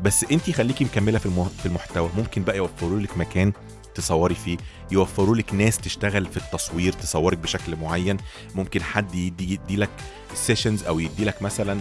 [0.00, 2.10] بس انت خليكي مكملة في في المحتوى.
[2.16, 3.52] ممكن بقى يوفروا لك مكان
[3.94, 4.56] تصوري فيه
[4.90, 8.16] يوفروا لك ناس تشتغل في التصوير تصورك بشكل معين.
[8.54, 9.90] ممكن حد يدي, يدي لك
[10.34, 11.80] sessions أو يدي لك مثلا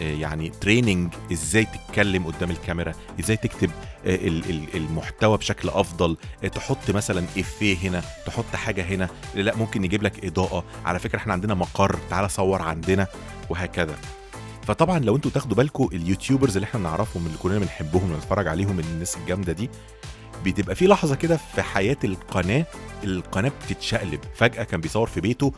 [0.00, 3.70] يعني training إزاي تتكلم قدام الكاميرا إزاي تكتب
[4.74, 6.16] المحتوى بشكل أفضل.
[6.54, 9.08] تحط مثلا افيه هنا تحط حاجة هنا.
[9.34, 10.64] لا ممكن نجيب لك إضاءة.
[10.84, 13.06] على فكرة إحنا عندنا مقر تعالى صور عندنا
[13.50, 13.96] وهكذا.
[14.66, 18.80] فطبعا لو أنتوا تاخدوا بالكم ال YouTubers اللي إحنا نعرفهم اللي كلنا بنحبهم ونتفرج عليهم
[18.80, 19.70] الناس الجامدة دي
[20.44, 22.66] بتبقى في لحظة كده في حياة القناة
[23.04, 24.20] القناة بتتشقلب.
[24.34, 25.52] فجأة كان بيصور في بيته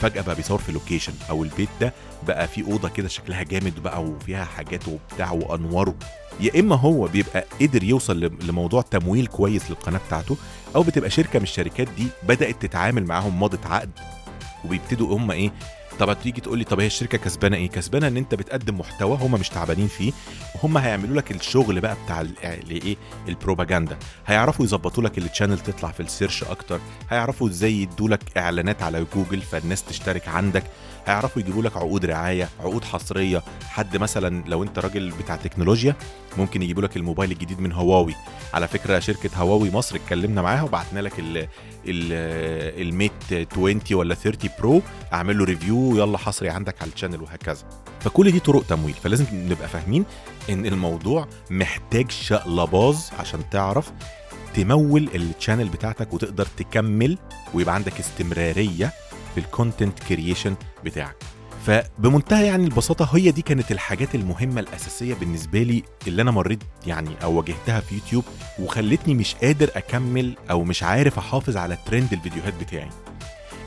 [0.00, 1.92] فجأة بقى بيصور في لوكيشن أو البيت ده
[2.26, 5.94] بقى فيه أوضة كده شكلها جامد بقى وفيها حاجات وبتاع وأنواره.
[6.40, 10.36] يا إما هو بيبقى قدر يوصل لموضوع تمويل كويس للقناة بتاعته
[10.76, 13.90] أو بتبقى شركة من الشركات دي بدأت تتعامل معاهم ماضت عقد.
[14.64, 15.50] وبيبتدوا هم إيه
[16.00, 19.32] طب تيجي تقول لي طب هي الشركة كسبانة إيه؟ كسبانة إن أنت بتقدم محتوى هم
[19.32, 20.12] مش تعبانين فيه
[20.54, 22.96] وهم هيعملوا لك الشغل بقى بتاع الايه؟
[23.28, 26.80] البروباجندا، هيعرفوا يظبطوا لك ال channel تطلع في ال search أكتر،
[27.10, 30.64] هيعرفوا إزاي يدوا لك إعلانات على جوجل فالناس تشترك عندك،
[31.06, 35.96] هيعرفوا يجيبوا لك عقود رعاية، عقود حصرية، حد مثلا لو أنت راجل بتاع تكنولوجيا
[36.38, 38.14] ممكن يجيبوا لك الموبايل الجديد من هواوي،
[38.54, 41.48] على فكرة شركة هواوي مصر اتكلمنا معاها وبعتنا لك ال
[41.86, 43.12] Mate
[43.52, 47.64] 20 ولا 30 Pro اعمل له review يلا حصري عندك على ال channel وهكذا.
[48.00, 48.94] فكل دي طرق تمويل.
[48.94, 50.04] فلازم نبقى فاهمين
[50.50, 53.92] إن الموضوع محتاج شقلباز عشان تعرف
[54.54, 57.18] تمول ال channel بتاعتك وتقدر تكمل
[57.54, 58.92] ويبقى عندك استمرارية
[59.34, 61.16] في ال content creation بتاعك.
[61.66, 67.10] فبمنتهى يعني البساطة هي دي كانت الحاجات المهمة الأساسية بالنسبة لي اللي أنا مريت يعني
[67.22, 68.24] أو واجهتها في يوتيوب
[68.58, 72.90] وخلتني مش قادر أكمل أو مش عارف أحافظ على ترند الفيديوهات بتاعي.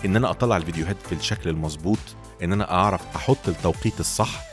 [0.06, 1.98] إن أنا أطلع الفيديوهات في الشكل المظبوط
[2.44, 4.48] إن أنا أعرف أحط التوقيت الصح.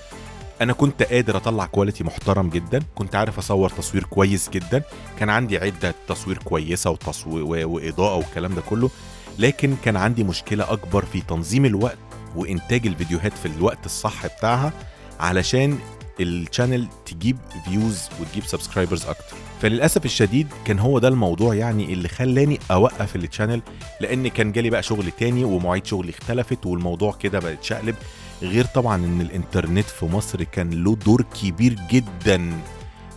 [0.61, 4.83] أنا كنت قادر أطلع quality محترم جدا كنت عارف أصور تصوير كويس جدا.
[5.19, 8.91] كان عندي عدة تصوير كويسة وتصوير وإضاءة والكلام ده كله.
[9.39, 11.99] لكن كان عندي مشكلة أكبر في تنظيم الوقت
[12.37, 14.73] وإنتاج الفيديوهات في الوقت الصح بتاعها
[15.21, 15.79] علشان
[16.21, 19.37] ال channel تجيب views وتجيب subscribers أكتر.
[19.63, 23.63] فللأسف الشديد كان هو ده الموضوع يعني اللي خلاني أوقف ال channel
[24.01, 27.95] لأن كان جالي بقى شغل تاني ومواعيد شغلي اختلفت والموضوع كده بقى اتشقلب.
[28.43, 32.53] غير طبعا إن الإنترنت في مصر كان له دور كبير جدا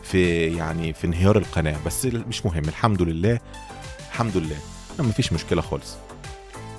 [0.04, 3.40] في يعني في انهيار القناة بس مش مهم الحمد لله
[4.12, 4.58] الحمد لله.
[5.00, 5.96] ما فيش مشكلة خالص.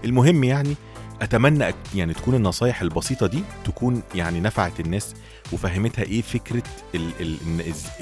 [0.04, 0.74] المهم يعني
[1.22, 5.14] أتمنى يعني تكون النصايح البسيطة دي تكون يعني نفعت الناس
[5.52, 6.62] وفهمتها إيه فكرة
[6.94, 7.36] ال ال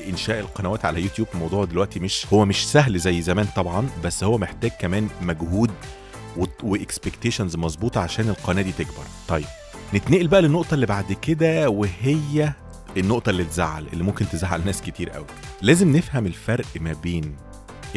[0.08, 1.28] إنشاء القنوات على يوتيوب.
[1.34, 5.70] الموضوع دلوقتي مش هو مش سهل زي زمان طبعا بس هو محتاج كمان مجهود
[6.62, 9.04] و expectations مظبوطة عشان القناة دي تكبر.
[9.28, 9.44] طيب
[9.94, 12.52] نتنقل بقى للنقطة اللي بعد كده وهي
[12.96, 15.26] النقطة اللي تزعل اللي ممكن تزعل ناس كتير قوي
[15.62, 17.36] لازم نفهم الفرق ما بين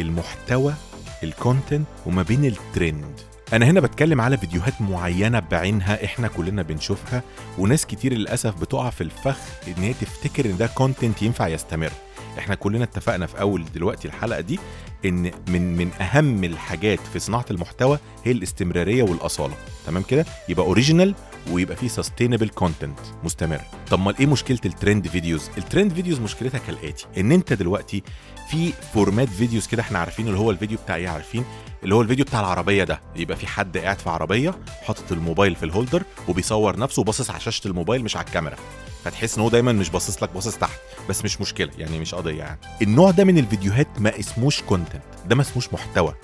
[0.00, 0.74] المحتوى
[1.22, 3.20] ال content وما بين الترند
[3.52, 7.22] أنا هنا بتكلم على فيديوهات معينة بعينها إحنا كلنا بنشوفها
[7.58, 9.36] وناس كتير للأسف بتقع في الفخ
[9.68, 11.92] إن هي تفتكر إن ده content ينفع يستمر.
[12.38, 14.58] إحنا كلنا اتفقنا في أول دلوقتي الحلقة دي
[15.04, 19.54] إن من من أهم الحاجات في صناعة المحتوى هي الاستمرارية والأصالة.
[19.86, 21.14] تمام كده؟ يبقى original
[21.50, 23.60] ويبقى فيه sustainable content مستمر.
[23.90, 27.06] طب ما إيه مشكلة ال trend videos ال trend videos مشكلتها كالآتي.
[27.18, 28.02] إن أنت دلوقتي
[28.50, 31.44] في format videos كده إحنا عارفين اللي هو الفيديو بتاع إيه عارفين
[31.82, 33.00] اللي هو الفيديو بتاع العربية ده.
[33.16, 37.40] يبقى في حد قاعد في عربية حاطط الموبايل في ال holder وبيصور نفسه وباصص على
[37.40, 38.56] شاشة الموبايل مش على الكاميرا.
[39.04, 40.78] فتحس إن هو دايما مش باصص لك باصص تحت.
[41.08, 42.58] بس مش مشكلة يعني مش قضية يعني.
[42.82, 46.14] النوع ده من الفيديوهات ما اسموش content ده ما اسموش محتوى.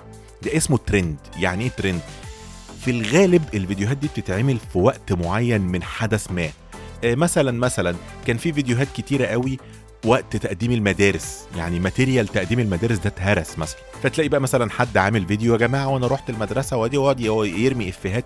[0.43, 2.01] ده اسمه ترند يعني إيه ترند
[2.81, 6.49] في الغالب الفيديوهات دي بتتعمل في وقت معين من حدث ما.
[7.05, 9.59] آه، مثلا مثلا كان في فيديوهات كتيرة قوي
[10.05, 11.47] وقت تقديم المدارس.
[11.57, 13.79] يعني material تقديم المدارس ده اتهرس مثلا.
[14.03, 17.27] فتلاقي بقى مثلا حد عامل فيديو يا جماعة وأنا رحت المدرسة وأدي وادي
[17.65, 18.25] يرمي إفيهات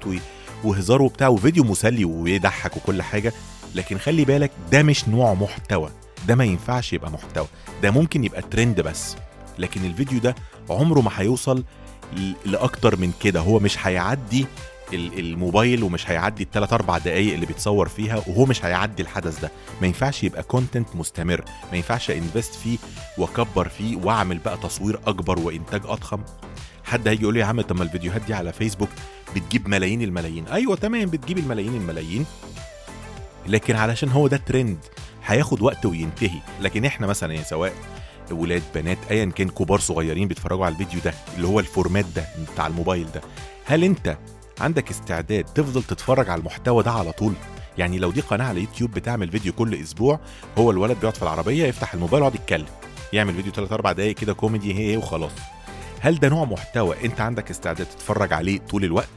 [0.65, 3.33] وهزار وبتاع وفيديو مسلي ويضحك وكل حاجة.
[3.75, 5.91] لكن خلي بالك ده مش نوع محتوى.
[6.29, 7.47] ده ما ينفعش يبقى محتوى.
[7.83, 9.17] ده ممكن يبقى ترند بس.
[9.59, 10.35] لكن الفيديو ده
[10.71, 11.65] عمره ما هيوصل
[12.47, 13.41] لأكتر من كده.
[13.41, 14.47] هو مش هيعدي
[14.93, 19.51] الموبايل ومش هيعدي الثلاث أربع دقايق اللي بيتصور فيها وهو مش هيعدي الحدث ده.
[19.81, 21.45] ما ينفعش يبقى content مستمر.
[21.71, 22.79] ما ينفعش invest فيه
[23.19, 26.21] وأكبر فيه وأعمل بقى تصوير أكبر وإنتاج أضخم.
[26.85, 28.89] حد هيجي يقول لي يا عم طب ما الفيديوهات دي على فيسبوك
[29.37, 30.49] بتجيب ملايين الملايين.
[30.49, 32.27] أيوه تمام بتجيب الملايين الملايين.
[33.47, 34.79] لكن علشان هو ده ترند
[35.27, 36.41] هياخد وقت وينتهي.
[36.61, 37.73] لكن إحنا مثلا يعني سواء
[38.31, 42.25] ولاد بنات ايا كان كبار صغيرين بيتفرجوا على الفيديو ده اللي هو ال format ده
[42.53, 43.21] بتاع الموبايل ده
[43.65, 44.19] هل أنت
[44.61, 47.33] عندك استعداد تفضل تتفرج على المحتوى ده على طول؟
[47.79, 50.21] يعني لو دي قناة على يوتيوب بتعمل فيديو كل أسبوع
[50.59, 52.67] هو الولد بيقعد في العربية يفتح الموبايل ويقعد يتكلم.
[53.13, 55.33] يعمل فيديو 3 4 دقايق كده كوميدي هي وخلاص.
[56.01, 59.09] هل ده نوع محتوى أنت عندك استعداد تتفرج عليه طول الوقت؟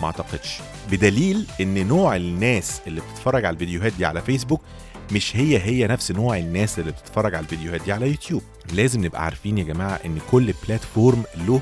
[0.00, 0.58] ما أعتقدش.
[0.90, 4.60] بدليل إن نوع الناس اللي بتتفرج على الفيديوهات دي على فيسبوك
[5.12, 8.42] مش هي هي نفس نوع الناس اللي بتتفرج على الفيديوهات دي على يوتيوب.
[8.72, 11.60] لازم نبقى عارفين يا جماعة إن كل platform له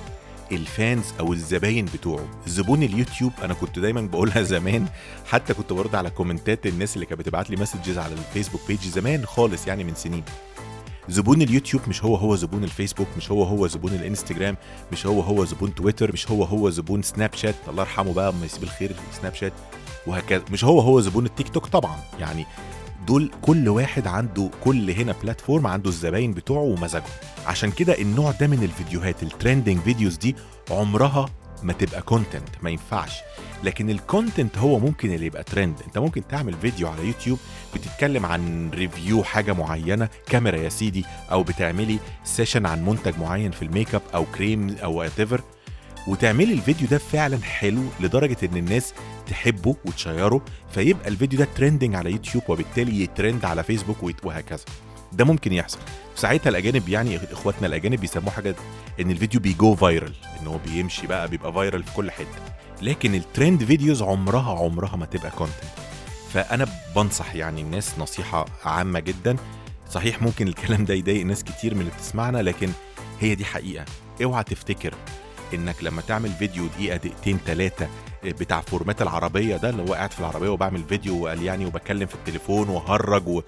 [0.52, 2.24] ال fans أو الزباين بتوعه.
[2.46, 4.86] زبون اليوتيوب أنا كنت دايما بقولها زمان
[5.26, 9.26] حتى كنت برد على كومنتات الناس اللي كانت بتبعت لي messages على الفيسبوك page زمان
[9.26, 10.22] خالص يعني من سنين.
[11.08, 14.56] زبون اليوتيوب مش هو هو زبون الفيسبوك مش هو هو زبون الإنستجرام
[14.92, 17.54] مش هو هو زبون تويتر مش هو هو زبون سناب شات.
[17.68, 19.52] الله يرحمه بقى ما يسيب الخير سناب شات
[20.06, 20.44] وهكذا.
[20.52, 21.96] مش هو هو زبون التيك توك طبعا.
[22.20, 22.46] يعني
[23.10, 27.08] دول كل واحد عنده كل هنا platform عنده الزباين بتوعه ومزاجهم.
[27.46, 30.36] عشان كده النوع ده من الفيديوهات ال trending videos دي
[30.70, 31.26] عمرها
[31.62, 33.12] ما تبقى content ما ينفعش.
[33.64, 37.38] لكن ال content هو ممكن اللي يبقى ترند انت ممكن تعمل فيديو على يوتيوب
[37.74, 43.62] بتتكلم عن review حاجة معينة كاميرا يا سيدي أو بتعملي session عن منتج معين في
[43.62, 45.40] ال make up أو كريم أو وات
[46.08, 48.94] وتعملي الفيديو ده فعلا حلو لدرجة إن الناس
[49.30, 54.64] تحبه وتشيره فيبقى الفيديو ده trending على يوتيوب وبالتالي يترند على فيسبوك وهكذا.
[55.12, 55.78] ده ممكن يحصل.
[56.16, 58.54] ساعتها الأجانب يعني إخواتنا الأجانب بيسموه حاجة
[59.00, 62.26] إن الفيديو بي go viral إن هو بيمشي بقى بيبقى viral في كل حتة.
[62.82, 65.70] لكن ال trend videos عمرها عمرها ما تبقى content
[66.32, 66.66] فأنا
[66.96, 69.36] بنصح يعني الناس نصيحة عامة جدا.
[69.90, 72.70] صحيح ممكن الكلام ده يضايق ناس كتير من اللي بتسمعنا لكن
[73.20, 73.84] هي دي حقيقة.
[74.24, 74.94] اوعى تفتكر
[75.54, 77.88] إنك لما تعمل فيديو دقيقة دقيقتين ثلاثة
[78.24, 82.14] بتاع format العربية ده اللي هو قاعد في العربية وبعمل فيديو وقال يعني وبكلم في
[82.14, 83.42] التليفون وهرج و...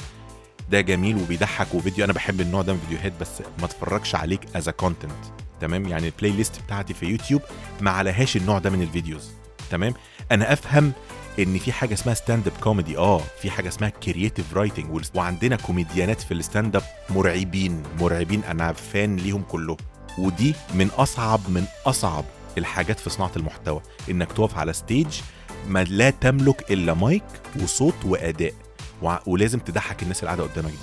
[0.70, 4.68] ده جميل وبيضحك وفيديو أنا بحب النوع ده من الفيديوهات بس ما اتفرجش عليك as
[4.68, 5.12] content
[5.60, 7.42] تمام؟ يعني ال playlist بتاعتي في يوتيوب
[7.80, 9.30] ما عليهاش النوع ده من ال videos
[9.70, 9.94] تمام؟
[10.32, 10.92] أنا أفهم
[11.38, 16.20] إن في حاجة اسمها stand up comedy آه في حاجة اسمها creative writing وعندنا كوميديانات
[16.20, 19.76] في ال stand up مرعبين مرعبين أنا fan ليهم كلهم
[20.18, 22.24] ودي من أصعب من أصعب
[22.58, 25.20] الحاجات في صناعة المحتوى إنك تقف على stage
[25.68, 27.24] ما لا تملك إلا مايك
[27.62, 28.52] وصوت وأداء
[29.26, 30.76] ولازم تضحك الناس اللي قاعدة قدامك دي.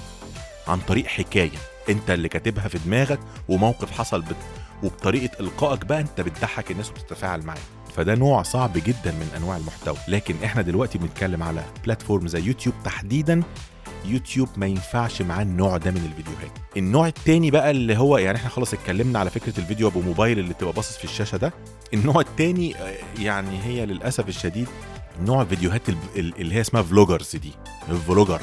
[0.67, 1.57] عن طريق حكاية
[1.89, 4.35] أنت اللي كاتبها في دماغك وموقف حصل بت...
[4.83, 7.59] وبطريقة إلقائك بقى أنت بتضحك الناس وبتتفاعل معاك.
[7.95, 9.97] فده نوع صعب جدا من أنواع المحتوى.
[10.07, 13.43] لكن إحنا دلوقتي بنتكلم على platform زي يوتيوب تحديدا
[14.05, 16.51] يوتيوب ما ينفعش معاه النوع ده من الفيديوهات.
[16.77, 20.53] النوع التاني بقى اللي هو يعني إحنا خلاص اتكلمنا على فكرة الفيديو ابو موبايل اللي
[20.53, 21.53] تبقى باصص في الشاشة ده.
[21.93, 24.67] النوع التاني آه، يعني هي للأسف الشديد
[25.21, 27.51] نوع فيديوهات ال- ال- اللي هي اسمها vloggers دي.
[27.89, 28.41] ال vlogger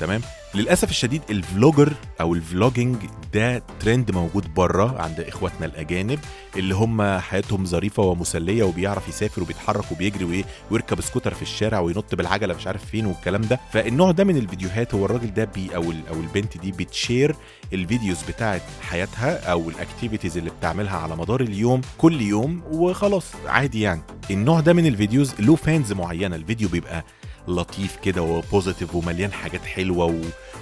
[0.00, 0.20] تمام؟
[0.54, 2.96] للأسف الشديد ال vlogger أو ال vlogging
[3.34, 6.18] ده ترند موجود بره عند إخواتنا الأجانب
[6.56, 12.14] اللي هم حياتهم ظريفة ومسلية وبيعرف يسافر وبيتحرك وبيجري وإيه ويركب سكوتر في الشارع وينط
[12.14, 13.60] بالعجلة مش عارف فين والكلام ده.
[13.72, 17.36] فالنوع ده من الفيديوهات هو الراجل ده بي أو أو البنت دي بتشير
[17.72, 23.24] ال videos بتاعت حياتها أو ال activities اللي بتعملها على مدار اليوم كل يوم وخلاص
[23.46, 24.02] عادي يعني.
[24.30, 27.04] النوع ده من ال videos له fans معينة الفيديو بيبقى
[27.48, 30.20] لطيف كده و positive ومليان حاجات حلوة و...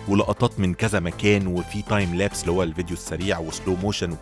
[0.09, 4.17] ولقطات من كذا مكان وفي time lapse اللي هو الفيديو السريع و slow motion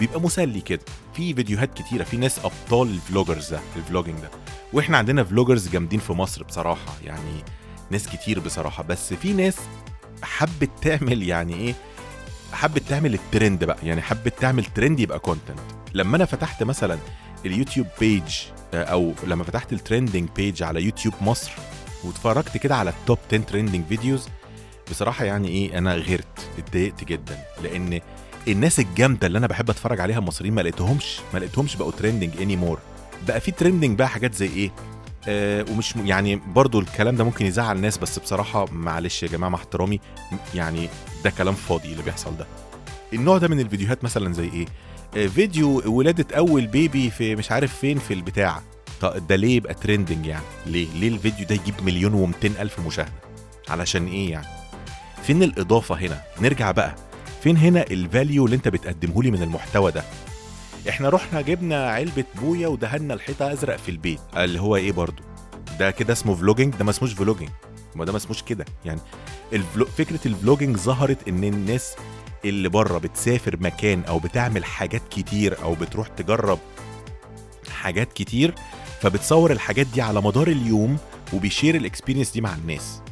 [0.00, 0.80] بيبقى مسلي كده.
[1.14, 2.04] في فيديوهات كتيرة.
[2.04, 4.30] في ناس أبطال ال vloggers ده ال vlogging ده.
[4.72, 6.92] وإحنا عندنا vloggers جامدين في مصر بصراحة.
[7.04, 7.44] يعني
[7.90, 8.82] ناس كتير بصراحة.
[8.82, 9.56] بس في ناس
[10.22, 11.74] حبت تعمل يعني إيه
[12.52, 13.78] حبت تعمل الترند بقى.
[13.82, 15.58] يعني حبت تعمل ترند يبقى content
[15.94, 16.98] لما أنا فتحت مثلا
[17.46, 18.34] اليوتيوب page
[18.74, 21.50] آه، أو لما فتحت ال trending page على يوتيوب مصر
[22.04, 24.28] واتفرجت كده على ال top 10 trending videos
[24.90, 28.00] بصراحة يعني إيه أنا غيرت اتضايقت جدا لأن
[28.48, 32.56] الناس الجامدة اللي أنا بحب أتفرج عليها المصريين ما لقيتهمش ما لقيتهمش بقوا trending any
[32.56, 32.78] more
[33.28, 34.70] بقى في trending بقى حاجات زي إيه
[35.28, 39.58] آه ومش يعني برضو الكلام ده ممكن يزعل الناس بس بصراحة معلش يا جماعة مع
[39.58, 40.00] احترامي
[40.54, 40.88] يعني
[41.24, 42.46] ده كلام فاضي اللي بيحصل ده.
[43.12, 44.66] النوع ده من الفيديوهات مثلا زي إيه
[45.16, 48.62] آه فيديو ولادة أول baby في مش عارف فين في البتاع.
[49.00, 53.12] طب ده ليه يبقى trending يعني؟ ليه؟ ليه الفيديو ده يجيب مليون و200 ألف مشاهدة؟
[53.68, 54.46] علشان إيه يعني؟
[55.22, 56.94] فين الإضافة هنا؟ نرجع بقى.
[57.42, 60.04] فين هنا ال value اللي أنت بتقدمه لي من المحتوى ده؟
[60.88, 64.20] إحنا رحنا جبنا علبة بويا ودهنا الحيطة أزرق في البيت.
[64.36, 65.22] اللي هو إيه برضو
[65.78, 67.50] ده كده اسمه vlogging ده ما اسموش vlogging
[67.94, 68.64] ما ده ما اسموش كده.
[68.84, 69.00] يعني
[69.52, 69.86] ال vlo...
[69.86, 71.94] فكرة ال vlogging ظهرت إن الناس
[72.44, 76.58] اللي بره بتسافر مكان أو بتعمل حاجات كتير أو بتروح تجرب
[77.70, 78.54] حاجات كتير
[79.00, 80.96] فبتصور الحاجات دي على مدار اليوم
[81.32, 83.02] وبيشير ال experience دي مع الناس.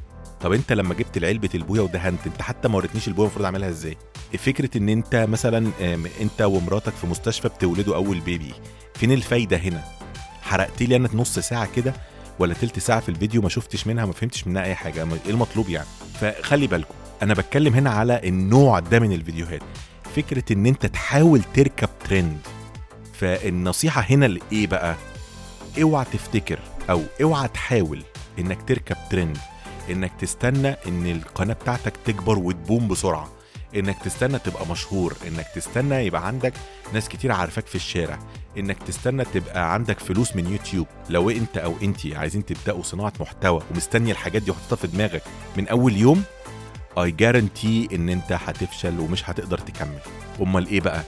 [0.40, 3.96] طب انت لما جبت العلبة البوية ودهنت انت حتى ما وريتنيش البوية المفروض اعملها إزاي؟
[4.38, 5.70] فكرة إن انت مثلا
[6.20, 8.54] انت ومراتك في مستشفى بتولدوا أول baby
[8.94, 9.84] فين الفايدة هنا؟
[10.42, 11.94] حرقت لي أنا نص ساعة كده
[12.38, 15.68] ولا تلت ساعة في الفيديو ما شفتش منها ما فهمتش منها أي حاجة إيه المطلوب
[15.68, 15.86] يعني؟
[16.20, 19.62] فخلي بالكم أنا بتكلم هنا على النوع ده من الفيديوهات.
[20.16, 22.38] فكرة إن انت تحاول تركب ترند
[23.14, 24.94] فالنصيحة هنا لإيه بقى؟
[25.82, 26.58] اوعى تفتكر
[26.90, 28.02] أو اوعى تحاول
[28.38, 29.38] انك تركب ترند
[29.90, 33.28] انك تستنى ان القناة بتاعتك تكبر وتبوم بسرعة
[33.76, 36.52] انك تستنى تبقى مشهور انك تستنى يبقى عندك
[36.92, 38.18] ناس كتير عارفاك في الشارع
[38.58, 40.86] انك تستنى تبقى عندك فلوس من يوتيوب.
[41.10, 45.22] لو انت أو انت عايزين تبدأوا صناعة محتوى ومستني الحاجات دي وحاططها في دماغك
[45.56, 46.22] من أول يوم
[46.98, 49.98] I guarantee إن أنت هتفشل ومش هتقدر تكمل.
[50.40, 51.02] أمال إيه بقى؟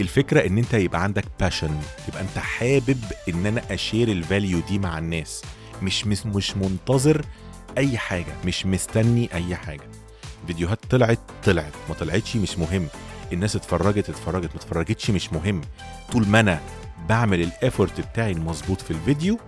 [0.00, 4.78] الفكرة إن أنت يبقى عندك passion يبقى أنت حابب إن أنا أشير ال value دي
[4.78, 5.42] مع الناس.
[5.82, 7.24] مش مش, منتظر
[7.78, 9.90] أي حاجة مش مستني أي حاجة.
[10.46, 11.72] فيديوهات طلعت طلعت.
[11.88, 12.86] ما طلعتش مش مهم.
[13.32, 14.50] الناس اتفرجت اتفرجت.
[14.54, 15.60] ما اتفرجتش مش مهم.
[16.12, 16.60] طول ما أنا
[17.08, 19.38] بعمل الافورت بتاعي المظبوط في الفيديو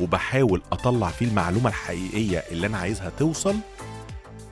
[0.00, 3.56] وبحاول أطلع فيه المعلومة الحقيقية اللي أنا عايزها توصل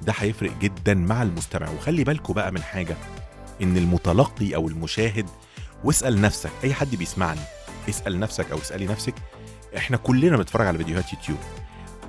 [0.02, 1.70] ده هيفرق جدا مع المستمع.
[1.70, 2.96] وخلي بالكوا بقى من حاجة.
[3.62, 5.26] إن المتلقي أو المشاهد
[5.84, 7.40] واسأل نفسك أي حد بيسمعني
[7.88, 9.14] اسأل نفسك أو اسألي نفسك
[9.76, 11.38] إحنا كلنا بنتفرج على فيديوهات يوتيوب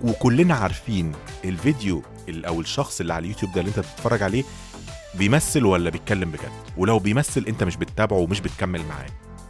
[0.04, 1.12] وكلنا عارفين
[1.46, 4.44] الفيديو ال- أو الشخص اللي على اليوتيوب ده اللي أنت بتتفرج عليه
[5.16, 9.08] بيمثل ولا بيتكلم بجد؟ ولو بيمثل أنت مش بتتابعه ومش بتكمل معاه.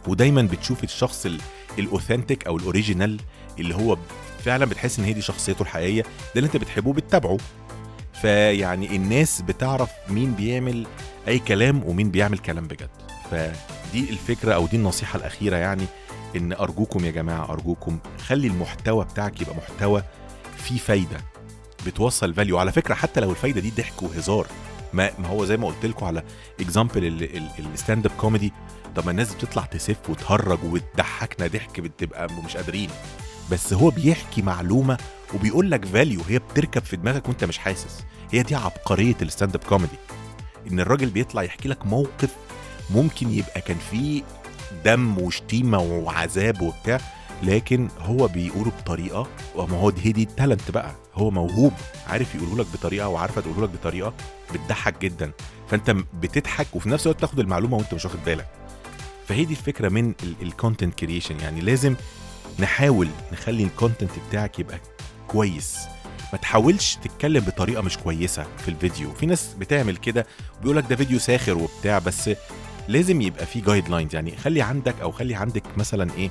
[0.08, 1.40] ودايما بتشوف الشخص ال-
[1.78, 3.20] ال authentic أو ال original
[3.58, 3.96] اللي هو
[4.44, 7.36] فعلا بتحس إن هي دي شخصيته الحقيقية ده اللي أنت بتحبه بتتابعه
[8.20, 10.86] فيعني الناس بتعرف مين بيعمل
[11.28, 12.90] أي كلام ومين بيعمل كلام بجد.
[13.30, 15.84] فدي الفكرة أو دي النصيحة الأخيرة يعني
[16.36, 20.02] إن أرجوكم يا جماعة أرجوكم خلي المحتوى بتاعك يبقى محتوى
[20.56, 21.16] فيه فايدة
[21.86, 24.46] بتوصل value على فكرة حتى لو الفايدة دي ضحك وهزار
[24.92, 26.22] ما ما هو زي ما قلت لكم على
[26.60, 27.28] example
[27.58, 28.52] ال stand up comedy
[28.96, 32.90] طب ما الناس بتطلع تسف وتهرج وتضحكنا ضحك بتبقى مش قادرين.
[33.50, 34.98] بس هو بيحكي معلومة
[35.34, 38.04] وبيقول لك value هي بتركب في دماغك وأنت مش حاسس.
[38.30, 39.96] هي دي عبقرية ال stand up comedy
[40.70, 42.30] إن الراجل بيطلع يحكي لك موقف
[42.90, 44.22] ممكن يبقى كان فيه
[44.84, 47.00] دم وشتيمة وعذاب وبتاع
[47.42, 51.72] لكن هو بيقوله بطريقة وما هو دي دي ال talent بقى هو موهوب
[52.06, 54.12] عارف يقوله لك بطريقة وعارفة تقوله لك بطريقة
[54.54, 55.32] بتضحك جدا.
[55.68, 55.90] فأنت
[56.20, 58.46] بتضحك وفي نفس الوقت تاخد المعلومة وأنت مش واخد بالك.
[59.28, 60.12] فهي دي الفكرة من
[60.42, 61.94] ال content creation يعني لازم
[62.58, 64.78] نحاول نخلي ال content بتاعك يبقى
[65.28, 65.76] كويس.
[66.32, 69.12] ما تحاولش تتكلم بطريقة مش كويسة في الفيديو.
[69.14, 70.26] في ناس بتعمل كده
[70.58, 72.30] وبيقول لك ده فيديو ساخر وبتاع بس
[72.88, 76.30] لازم يبقى في guidelines يعني خلي عندك أو خلي عندك مثلا إيه؟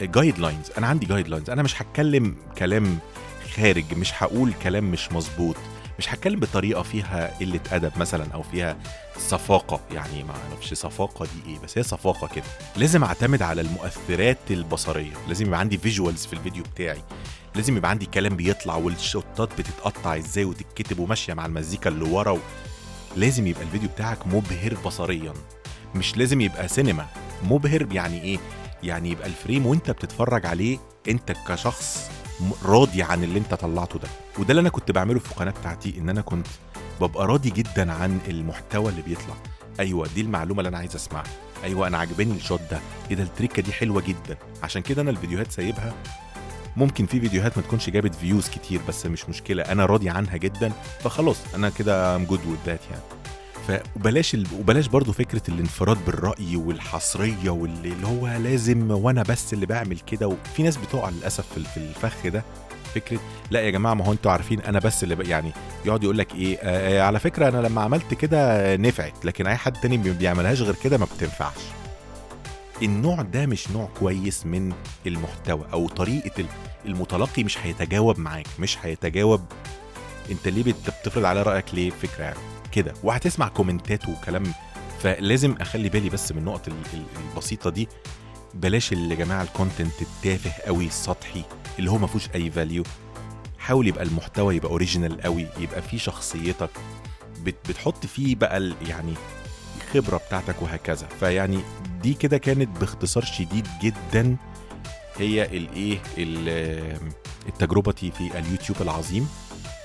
[0.00, 2.98] guidelines أنا عندي guidelines أنا مش هتكلم كلام
[3.56, 5.56] خارج مش هقول كلام مش مظبوط.
[5.98, 8.76] مش هتكلم بطريقة فيها قلة أدب مثلا أو فيها
[9.18, 9.80] صفاقة.
[9.92, 12.44] يعني ما أعرفش صفاقة دي إيه بس هي صفاقة كده.
[12.76, 15.12] لازم أعتمد على المؤثرات البصرية.
[15.28, 17.02] لازم يبقى عندي visuals في الفيديو بتاعي.
[17.54, 22.30] لازم يبقى عندي كلام بيطلع وال shotات بتتقطع إزاي وتتكتب وماشية مع المزيكا اللي ورا
[22.30, 22.38] و...
[23.16, 25.32] لازم يبقى الفيديو بتاعك مبهر بصريا.
[25.94, 27.06] مش لازم يبقى سينما.
[27.50, 28.38] مبهر يعني إيه؟
[28.82, 30.78] يعني يبقى ال frame وانت بتتفرج عليه
[31.08, 32.10] انت كشخص
[32.64, 34.08] راضي عن اللي انت طلعته ده.
[34.38, 36.46] وده اللي أنا كنت بعمله في القناه بتاعتي ان أنا كنت
[37.00, 39.34] ببقى راضي جدا عن المحتوى اللي بيطلع.
[39.80, 41.24] أيوه دي المعلومة اللي أنا عايز أسمعها.
[41.64, 42.80] أيوه أنا عجباني ال shot ده.
[43.10, 44.36] إيه ده التريكة دي حلوة جدا.
[44.62, 45.94] عشان كده أنا الفيديوهات سايبها
[46.78, 49.62] ممكن في فيديوهات ما تكونش جابت views كتير بس مش مشكلة.
[49.62, 53.02] أنا راضي عنها جدا فخلاص أنا كده ام جود ذات يعني.
[53.68, 54.46] فبلاش ال...
[54.58, 60.28] وبلاش برضو فكرة الانفراد بالرأي والحصرية واللي اللي هو لازم وأنا بس اللي بعمل كده.
[60.28, 62.42] وفي ناس بتقع للأسف في الفخ ده.
[62.94, 63.20] فكرة
[63.50, 65.20] لا يا جماعة ما هو أنتوا عارفين أنا بس اللي ب...
[65.20, 65.52] يعني
[65.84, 69.72] يقعد يقول لك إيه آه على فكرة أنا لما عملت كده نفعت لكن أي حد
[69.80, 71.60] تاني ما بيعملهاش غير كده ما بتنفعش.
[72.82, 74.72] النوع ده مش نوع كويس من
[75.06, 76.44] المحتوى أو طريقة
[76.86, 79.40] المتلقي مش هيتجاوب معاك مش هيتجاوب.
[80.30, 82.38] انت ليه بتفرض على رأيك ليه؟ فكرة يعني.
[82.72, 82.94] كده.
[83.02, 84.52] وهتسمع commentات وكلام.
[85.00, 86.68] فلازم أخلي بالي بس من النقط
[87.32, 87.88] البسيطة دي.
[88.54, 91.42] بلاش اللي يا جماعة ال content التافه قوي السطحي
[91.78, 92.82] اللي هو ما فيهوش أي value
[93.58, 96.70] حاول يبقى المحتوى يبقى original قوي يبقى فيه شخصيتك.
[97.44, 99.14] بتحط فيه بقى يعني
[99.76, 101.08] الخبره بتاعتك وهكذا.
[101.20, 101.60] فيعني
[102.02, 104.36] دي كده كانت باختصار شديد جدا.
[105.18, 105.98] هي الايه
[107.48, 109.28] التجربتي في اليوتيوب العظيم.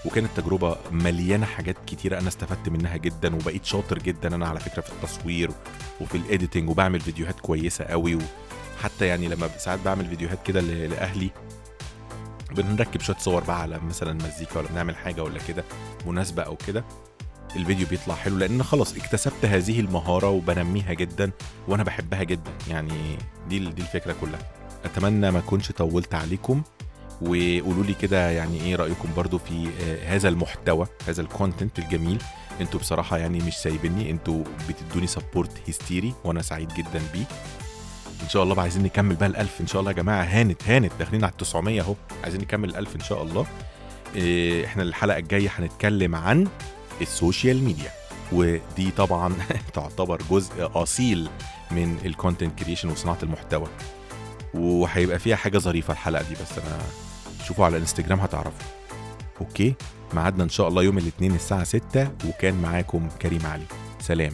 [0.06, 4.82] وكانت تجربة مليانة حاجات كتيرة أنا استفدت منها جدا وبقيت شاطر جدا أنا على فكرة
[4.82, 5.52] في التصوير
[6.02, 8.18] وفي الايديتنج وبعمل فيديوهات كويسة قوي.
[8.80, 11.30] وحتى يعني لما ساعات بعمل فيديوهات كده لأهلي
[12.52, 15.64] بنركب شوية صور بقى على مثلا مزيكا ولا بنعمل حاجة ولا كده
[16.08, 16.84] مناسبة أو كده.
[17.56, 21.32] الفيديو بيطلع حلو لأن خلاص اكتسبت هذه المهارة وبنميها جدا
[21.68, 22.52] وأنا بحبها جدا.
[22.70, 23.18] يعني
[23.50, 24.40] دي دي الفكرة كلها.
[24.86, 26.62] أتمنى ما أكونش طولت عليكم
[27.22, 29.68] وقولوا لي كده يعني إيه رأيكم برضو في
[30.08, 32.22] هذا المحتوى هذا ال content الجميل.
[32.62, 37.26] أنتوا بصراحة يعني مش سايبيني أنتوا بتدوني support هيستيري وأنا سعيد جدا بيه.
[38.24, 40.24] إن شاء الله عايزين نكمل بقى الألف إن شاء الله يا جماعة.
[40.24, 41.96] هانت هانت داخلين على ال 900 أهو.
[42.24, 43.46] عايزين نكمل الألف إن شاء الله.
[44.16, 46.48] إيه إحنا الحلقة الجاية هنتكلم عن
[47.02, 47.92] ال social media.
[48.32, 49.34] ودي طبعا
[49.74, 51.30] تعتبر جزء أصيل
[51.72, 53.68] من ال content creation وصناعة المحتوى.
[54.54, 56.78] وهيبقى فيها حاجة ظريفة الحلقة دي بس أنا
[57.48, 58.68] شوفوا على الانستجرام هتعرفوا.
[59.42, 59.76] okay؟
[60.14, 63.66] ميعادنا إن شاء الله يوم الاثنين الساعة 6 وكان معاكم كريم علي.
[64.02, 64.32] سلام.